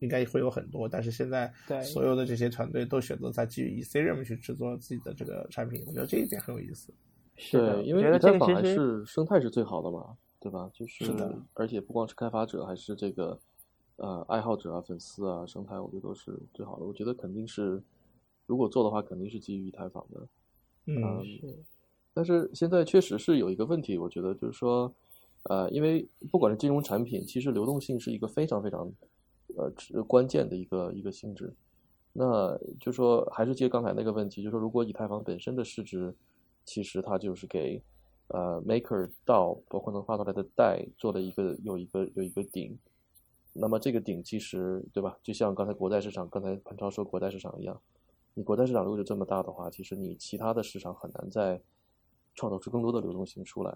[0.00, 6.92] 应该会有很多，但是现在对所有的这些团队都选择在基于 Ethereum 去制作自己的这个产品，我觉得这一点很有意思。
[7.36, 10.70] 是的，因为以太坊还是生态是最好的嘛，对吧？
[10.72, 13.36] 就是是的而且不光是开发者，还是这个
[13.96, 16.84] 呃爱好者啊、粉丝啊，生态我觉得都是最好的。
[16.84, 17.82] 我觉得肯定是，
[18.46, 20.28] 如果做的话，肯定是基于以太坊的。
[20.86, 21.64] 嗯嗯是
[22.12, 24.94] 但是现在确实是有一个问题，我觉得就是说，
[25.44, 28.92] 呃，因为不管是金融产品，其实流动性是一个非常非常
[29.56, 31.52] 呃关键的一个一个性质。
[32.12, 36.14] 那就说还是接刚才那个问题，就是说如果以太坊本身的市值，
[36.64, 37.82] 其实它就是给
[38.28, 42.78] 呃 Maker 到包括能发出来的贷做了一个有一个有一个顶，
[43.52, 45.18] 那么这个顶其实对吧？
[45.24, 47.80] 就像刚才国债市场，刚才潘超说国债市场一样，
[48.34, 51.60] 你国债市场如果就这么大的话，其实你其他的市场很难再
[52.34, 53.70] 创造出更多的流动性出来，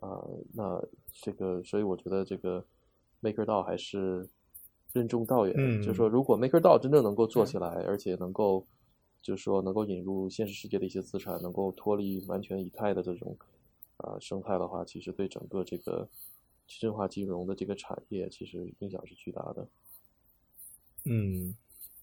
[0.00, 0.22] 啊、
[0.52, 0.80] 那
[1.10, 2.64] 这个，所以我觉得这个
[3.22, 4.28] MakerDAO 还是
[4.92, 5.54] 任重道远。
[5.56, 8.66] 嗯就是说，如果 MakerDAO 真正能够做起来，而且能够，
[9.22, 13.36] 就是说能够引入现实世界的一些资产，能够脱离完全以太的这种
[13.96, 16.06] 啊、生态的话，其实对整个这个
[16.66, 19.66] 去中心化金融的这个产业，其实影响是巨大的。
[21.04, 21.54] 嗯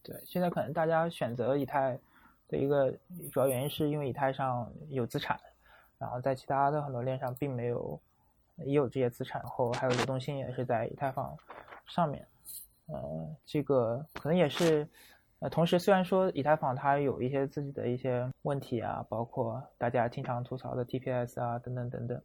[0.06, 2.00] 对，现在可能大家选择以太
[2.48, 2.94] 的一个
[3.32, 5.40] 主要原因，是因为以太上有资产，
[5.98, 8.00] 然后在其他的很多链上并没有
[8.58, 11.36] 也有这些资产，然后还有流动性也是在以太坊
[11.88, 12.24] 上面。
[12.86, 14.88] 呃，这个可能也是，
[15.40, 22.22] 呃，同时虽然说以太坊它有一些自己的一些问题啊，包括大家经常吐槽的 TPS 啊等等等等，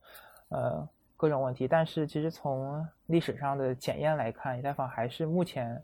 [0.51, 5.83] 呃，各种问题，但是其实从历史上的检验来看，以太坊还是目前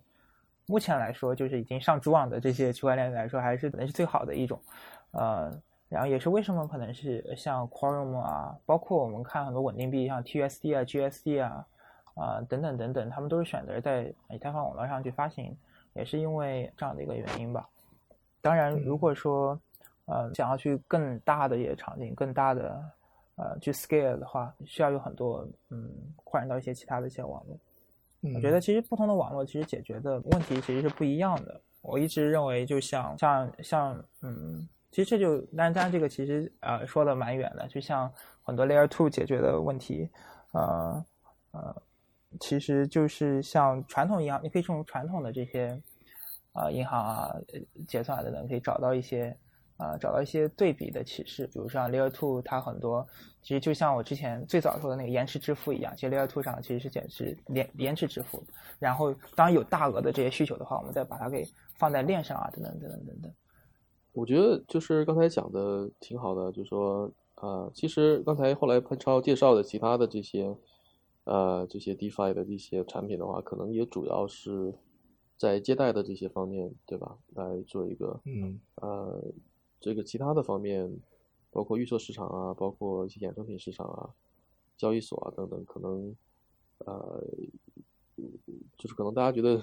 [0.66, 4.60] 目前来说，就是已经上主网的这些区块链来说，还是可能是最好的一种，
[5.12, 5.52] 呃，
[5.88, 11.66] 然后也是为什么可能是像 Quorum 啊，包括我们看很多稳定币，像 TUSD 啊、GSD 啊，
[12.14, 15.56] 啊、等等等等，他们都是选择在以太坊网络上去发行，
[15.94, 17.68] 也是因为这样的一个原因吧。
[18.42, 19.58] 当然，如果说
[20.06, 22.84] 呃想要去更大的一些场景、更大的
[23.36, 25.88] 呃去 scale 的话，需要有很多嗯
[26.24, 27.56] 扩展到一些其他的一些网络。
[28.34, 31.60] 我觉得其实不同的网络其实解决的问题其实是不一样的。
[31.82, 38.12] 我一直认为，就像像像嗯，其实这就但但这个其实呃说的蛮远的，就像
[38.42, 40.10] 很多 Layer Two 解决的问题，
[40.52, 41.04] 呃
[41.52, 41.82] 呃，
[42.40, 45.80] 其实就是像传统银行，你可以从传统的这些
[46.52, 47.36] 啊、银行啊
[47.86, 49.36] 结算等等，可以找到一些
[49.76, 53.06] 啊、找到一些对比的启示，比如像 Layer Two 它很多
[53.42, 58.42] 其实就像我之前最早说的那个延迟支付一样，其实 Layer Two 上其实是减持延延迟支付，
[58.78, 61.46] 然后当然有大额的这些需求的话，我们再把它给
[61.78, 63.32] 放在链上啊，等等等等等等。
[64.12, 70.56] 我觉得就是刚才讲的挺好的，就是说，呃，其实刚才后来潘超介绍的其他的这些，
[71.24, 74.72] 呃，这些 DeFi 的一些产品的话，可能也主要是
[75.36, 77.18] 在接待的这些方面，对吧？
[77.34, 79.22] 来做一个，嗯呃，
[79.80, 80.90] 这个其他的方面，
[81.50, 84.14] 包括预售市场啊，包括一些衍生品市场啊、
[84.76, 86.14] 交易所啊等等，可能，
[86.78, 87.24] 呃，
[88.76, 89.60] 就是可能大家觉得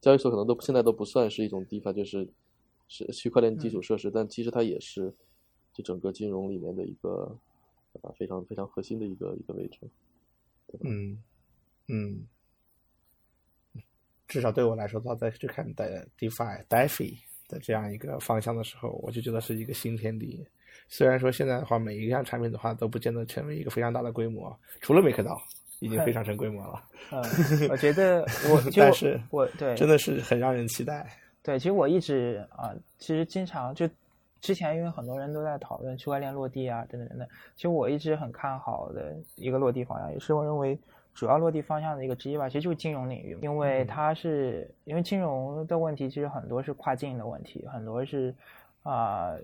[0.00, 2.28] 交易所可能都现在都不算是一种 DeFi，就是
[2.88, 5.14] 是区块链基础设施，但其实它也是
[5.72, 7.36] 就整个金融里面的一个
[8.02, 9.80] 啊非常非常核心的一个一个位置。
[10.80, 11.22] 嗯
[11.86, 12.26] 嗯，
[14.26, 17.18] 至少对我来说，它在去看的 DeFi、DeFi
[17.48, 20.44] 的这样一个方向的时候，我就觉得是一个新天地。
[20.88, 25.40] 虽然说现在的话，每一项产品的话都不见得成为一个非常大的规模，除了 MakerDAO。
[25.80, 26.82] 已经非常成规模了。
[27.12, 27.20] 嗯，
[27.68, 31.04] 我觉得我， 但是我对真的是很让人期待。
[31.42, 33.86] 对，其实我一直啊，其实经常就
[34.40, 37.28] 之前因为很多人都在讨论区块链落地啊，等等等等。
[37.54, 40.78] 其实我一直很看好的一个落地方向，也是我认为
[41.14, 42.48] 主要落地方向的一个之一吧。
[42.48, 48.34] 其实就是金融领域，因为它是因为金融的问题，其实很多是跨境的问题，很多是
[48.82, 49.34] 啊。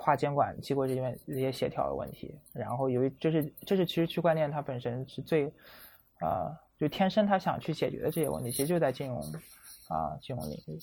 [0.00, 5.52] 跨监管机构这边这些协调的问题，然后由于这是这是其实区块链它本身是最，
[6.20, 9.20] 啊，就天生它想去解决的这些问题，其实就在金融
[9.88, 10.78] 啊金融领域，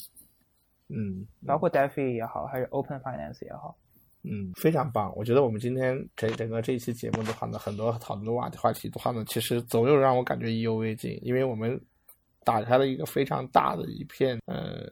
[0.89, 3.77] 嗯，包括 DeFi 也好，还是 Open Finance 也好，
[4.29, 5.13] 嗯，非常棒。
[5.15, 11.79] 我觉得我们今天整整个这一期节目的话呢，很多讨论的话话题的话呢，其实总有让我感觉意犹未尽，因为我们
[12.43, 14.87] 打开了一个非常大的一片，呃，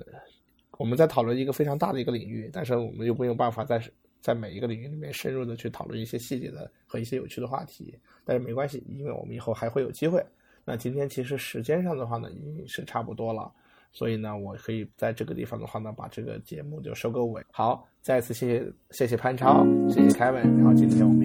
[0.77, 3.81] 我们在讨论一个非常大的一个领域，但是我们又没有办法在。
[4.23, 10.25] 在每一个领域里面深入的去讨论一些细节的和一些有趣的话题，但是没关系，因为我们以后还会有机会。
[10.63, 13.51] 那今天其实时间上的话呢，已经是差不多了，
[13.93, 17.41] 所以呢，我可以在这个地方的话呢，把这个节目就收个尾。
[17.51, 21.22] 好，再次谢谢谢谢潘超，谢谢凯文，然后今天我们。